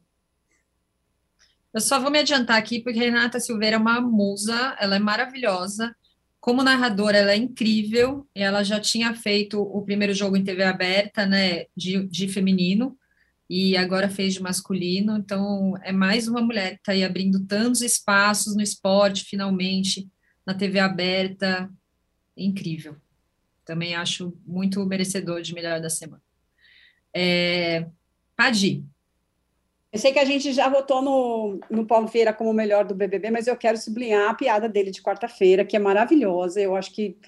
[1.73, 5.95] Eu só vou me adiantar aqui, porque Renata Silveira é uma musa, ela é maravilhosa.
[6.41, 8.27] Como narradora, ela é incrível.
[8.35, 12.99] Ela já tinha feito o primeiro jogo em TV aberta, né, de, de feminino,
[13.49, 15.17] e agora fez de masculino.
[15.17, 20.11] Então, é mais uma mulher que está aí abrindo tantos espaços no esporte, finalmente,
[20.45, 21.71] na TV aberta.
[22.37, 22.97] Incrível.
[23.65, 26.23] Também acho muito merecedor de melhor da semana.
[27.15, 27.87] É,
[28.37, 28.85] Padi.
[29.93, 32.95] Eu sei que a gente já votou no, no Paulo Vieira como o melhor do
[32.95, 36.61] BBB, mas eu quero sublinhar a piada dele de quarta-feira, que é maravilhosa.
[36.61, 37.19] Eu acho que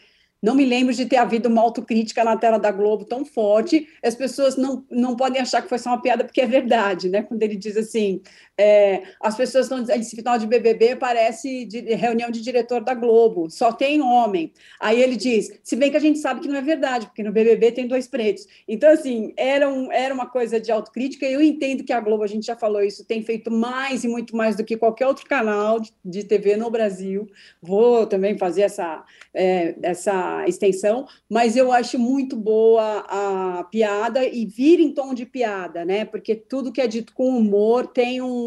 [0.45, 3.89] não me lembro de ter havido uma autocrítica na tela da Globo tão forte.
[4.03, 7.23] As pessoas não, não podem achar que foi só uma piada, porque é verdade, né?
[7.23, 8.21] Quando ele diz assim:
[8.57, 12.95] é, as pessoas estão dizendo, esse final de BBB parece de reunião de diretor da
[12.95, 14.53] Globo, só tem homem.
[14.81, 17.33] Aí ele diz: se bem que a gente sabe que não é verdade, porque no
[17.33, 18.47] BBB tem dois pretos.
[18.69, 21.27] Então, assim, era, um, era uma coisa de autocrítica.
[21.27, 24.37] Eu entendo que a Globo, a gente já falou isso, tem feito mais e muito
[24.37, 27.29] mais do que qualquer outro canal de, de TV no Brasil.
[27.61, 29.05] Vou também fazer essa.
[29.37, 35.27] É, essa extensão, mas eu acho muito boa a piada e vira em tom de
[35.27, 36.05] piada, né?
[36.05, 38.44] Porque tudo que é dito com humor tem um,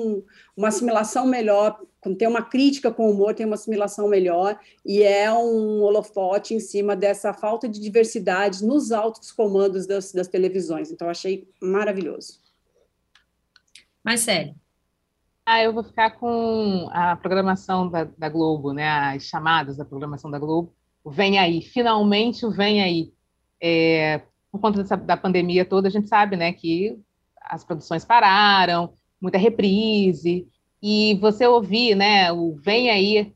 [0.55, 5.31] uma assimilação melhor, quando tem uma crítica com humor, tem uma assimilação melhor, e é
[5.31, 10.91] um holofote em cima dessa falta de diversidade nos altos comandos das, das televisões.
[10.91, 12.41] Então, achei maravilhoso.
[14.03, 14.55] Marcele.
[15.45, 18.87] Ah, eu vou ficar com a programação da, da Globo, né?
[19.15, 20.73] As chamadas da programação da Globo
[21.07, 23.13] o Vem Aí, finalmente o Vem Aí.
[23.61, 26.99] É, por conta dessa, da pandemia toda, a gente sabe né, que
[27.41, 30.47] as produções pararam, muita reprise,
[30.81, 33.33] e você ouvir né, o Vem Aí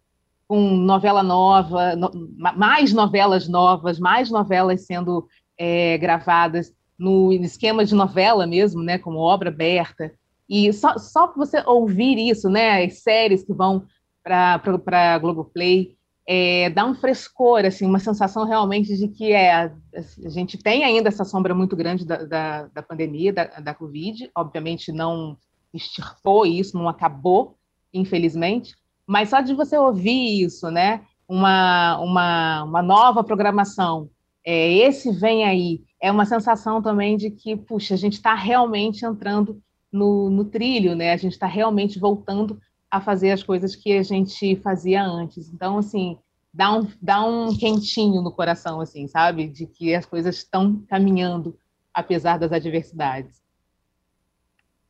[0.48, 5.26] com novela nova, no, mais novelas novas, mais novelas sendo
[5.58, 10.14] é, gravadas no esquema de novela mesmo, né, como obra aberta,
[10.48, 13.86] e só, só você ouvir isso, né, as séries que vão
[14.22, 15.96] para Globoplay,
[16.28, 21.10] é, dá um frescor, assim, uma sensação realmente de que é, a gente tem ainda
[21.10, 25.38] essa sombra muito grande da, da, da pandemia, da, da Covid, obviamente não
[25.74, 27.57] extirpou isso, não acabou,
[27.93, 34.09] infelizmente, mas só de você ouvir isso, né, uma, uma, uma nova programação,
[34.45, 39.05] é, esse vem aí, é uma sensação também de que, puxa, a gente está realmente
[39.05, 39.61] entrando
[39.91, 42.59] no, no trilho, né, a gente está realmente voltando
[42.89, 45.47] a fazer as coisas que a gente fazia antes.
[45.47, 46.17] Então, assim,
[46.53, 49.47] dá um, dá um quentinho no coração, assim, sabe?
[49.47, 51.57] De que as coisas estão caminhando
[51.93, 53.41] apesar das adversidades.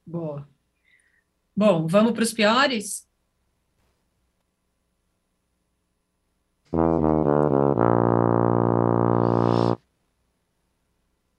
[0.06, 0.48] Boa.
[1.56, 3.08] Bom, vamos para os piores?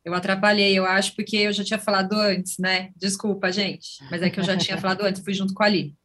[0.05, 2.91] Eu atrapalhei, eu acho, porque eu já tinha falado antes, né?
[2.97, 5.97] Desculpa, gente, mas é que eu já tinha falado antes, fui junto com a Aline.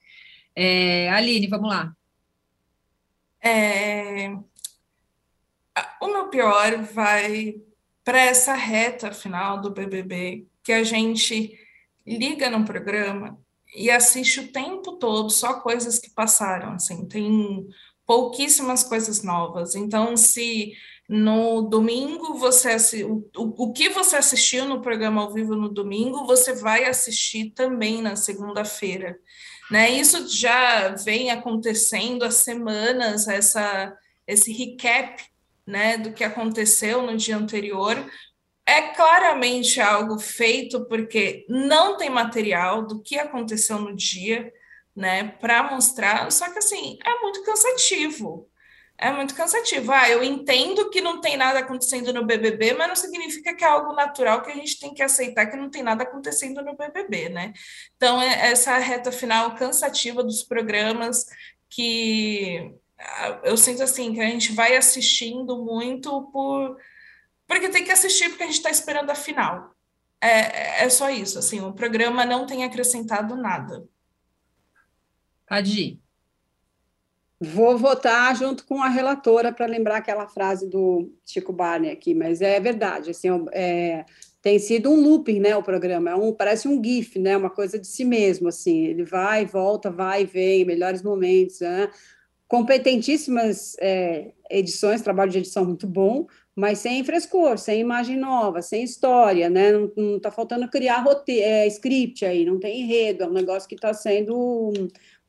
[0.56, 1.94] É, Aline, vamos lá.
[3.44, 4.30] É,
[6.02, 7.56] o meu pior vai
[8.04, 11.60] para essa reta final do BBB, que a gente
[12.06, 13.38] liga no programa
[13.76, 17.68] e assiste o tempo todo só coisas que passaram, assim, tem
[18.06, 19.76] pouquíssimas coisas novas.
[19.76, 20.74] Então, se
[21.10, 26.54] no domingo você o, o, que você assistiu no programa ao vivo no domingo, você
[26.54, 29.18] vai assistir também na segunda-feira.
[29.72, 29.92] Né?
[29.92, 33.96] Isso já vem acontecendo há semanas, essa,
[34.26, 35.24] esse recap
[35.66, 37.98] né, do que aconteceu no dia anterior.
[38.68, 44.52] É claramente algo feito porque não tem material do que aconteceu no dia,
[44.94, 46.30] né, para mostrar.
[46.32, 48.50] Só que assim é muito cansativo.
[49.00, 49.92] É muito cansativo.
[49.92, 53.68] Ah, eu entendo que não tem nada acontecendo no BBB, mas não significa que é
[53.68, 57.30] algo natural que a gente tem que aceitar que não tem nada acontecendo no BBB,
[57.30, 57.54] né?
[57.96, 61.26] Então, é essa reta final cansativa dos programas
[61.70, 66.78] que ah, eu sinto assim que a gente vai assistindo muito por
[67.48, 69.74] porque tem que assistir porque a gente está esperando a final.
[70.20, 73.88] É, é só isso, assim, o programa não tem acrescentado nada.
[75.48, 76.00] Adi.
[77.40, 82.42] Vou votar junto com a relatora para lembrar aquela frase do Chico Barney aqui, mas
[82.42, 84.04] é verdade, assim, é,
[84.42, 87.78] tem sido um looping, né, o programa, é um, parece um GIF, né, uma coisa
[87.78, 91.92] de si mesmo, assim, ele vai, volta, vai, vem, melhores momentos, né,
[92.48, 96.26] competentíssimas é, edições, trabalho de edição muito bom,
[96.58, 101.68] mas sem frescor, sem imagem nova, sem história, né, não está faltando criar roteiro, é,
[101.68, 104.72] script aí, não tem enredo, é um negócio que está sendo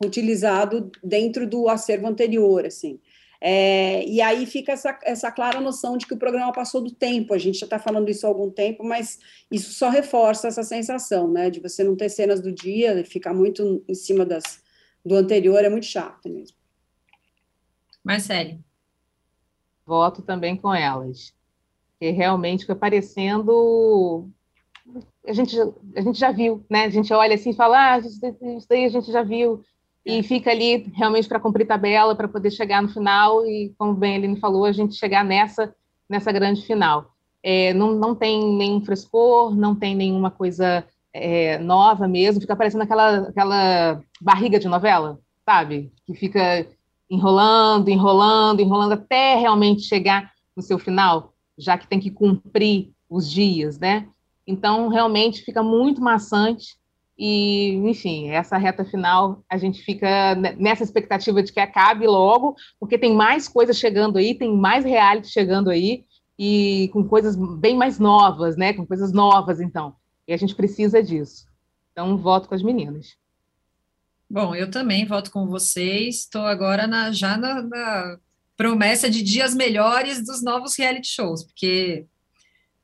[0.02, 2.98] utilizado dentro do acervo anterior, assim.
[3.42, 7.34] É, e aí fica essa, essa clara noção de que o programa passou do tempo.
[7.34, 9.18] A gente já está falando isso há algum tempo, mas
[9.50, 11.50] isso só reforça essa sensação, né?
[11.50, 14.60] De você não ter cenas do dia, ficar muito em cima das,
[15.04, 16.56] do anterior, é muito chato mesmo.
[18.02, 18.67] Marcele.
[19.88, 21.32] Voto também com elas.
[21.98, 24.28] Que realmente foi parecendo.
[25.26, 25.56] A gente,
[25.96, 26.84] a gente já viu, né?
[26.84, 28.20] A gente olha assim e fala, ah, isso
[28.68, 29.62] daí a gente já viu
[30.04, 34.14] e fica ali realmente para cumprir tabela, para poder chegar no final e, como bem
[34.14, 35.74] a Aline falou, a gente chegar nessa,
[36.08, 37.12] nessa grande final.
[37.42, 42.84] É, não, não tem nenhum frescor, não tem nenhuma coisa é, nova mesmo, fica parecendo
[42.84, 45.92] aquela, aquela barriga de novela, sabe?
[46.06, 46.66] Que fica
[47.10, 53.30] enrolando, enrolando, enrolando até realmente chegar no seu final, já que tem que cumprir os
[53.30, 54.08] dias, né?
[54.46, 56.76] Então, realmente fica muito maçante
[57.18, 62.96] e, enfim, essa reta final, a gente fica nessa expectativa de que acabe logo, porque
[62.96, 66.04] tem mais coisas chegando aí, tem mais reality chegando aí,
[66.38, 68.72] e com coisas bem mais novas, né?
[68.72, 69.96] Com coisas novas, então.
[70.28, 71.48] E a gente precisa disso.
[71.90, 73.16] Então, voto com as meninas.
[74.30, 76.20] Bom, eu também voto com vocês.
[76.20, 78.18] Estou agora na, já na, na
[78.56, 82.06] promessa de dias melhores dos novos reality shows, porque,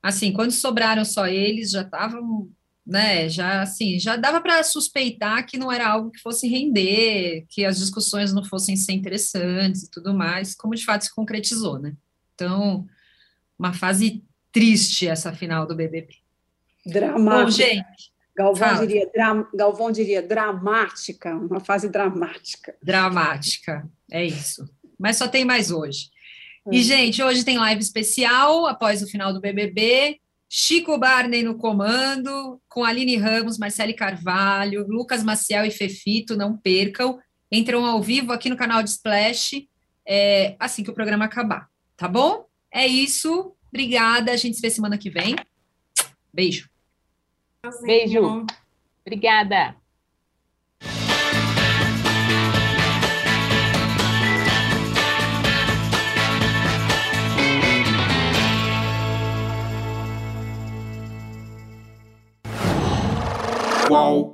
[0.03, 2.51] assim, quando sobraram só eles, já estavam
[2.87, 3.29] né?
[3.29, 7.79] Já assim, já dava para suspeitar que não era algo que fosse render, que as
[7.79, 11.95] discussões não fossem ser interessantes e tudo mais, como de fato se concretizou, né?
[12.35, 12.87] Então,
[13.59, 14.23] uma fase
[14.53, 16.09] triste essa final do BBB.
[16.85, 17.45] Dramática.
[17.45, 22.75] Bom, gente, Galvão diria, dra, Galvão diria dramática, uma fase dramática.
[22.83, 24.69] Dramática, é isso.
[24.99, 26.11] Mas só tem mais hoje.
[26.71, 26.83] E, é.
[26.83, 30.19] gente, hoje tem live especial após o final do BBB.
[30.49, 37.19] Chico Barney no comando, com Aline Ramos, Marcele Carvalho, Lucas Maciel e Fefito, não percam.
[37.51, 39.67] Entram ao vivo aqui no canal de Splash,
[40.07, 42.47] é, assim que o programa acabar, tá bom?
[42.73, 43.55] É isso.
[43.69, 44.33] Obrigada.
[44.33, 45.37] A gente se vê semana que vem.
[46.33, 46.69] Beijo.
[47.65, 48.19] Assim, Beijo.
[48.19, 48.47] Então.
[49.07, 49.75] Obrigada.
[63.89, 64.34] Wow.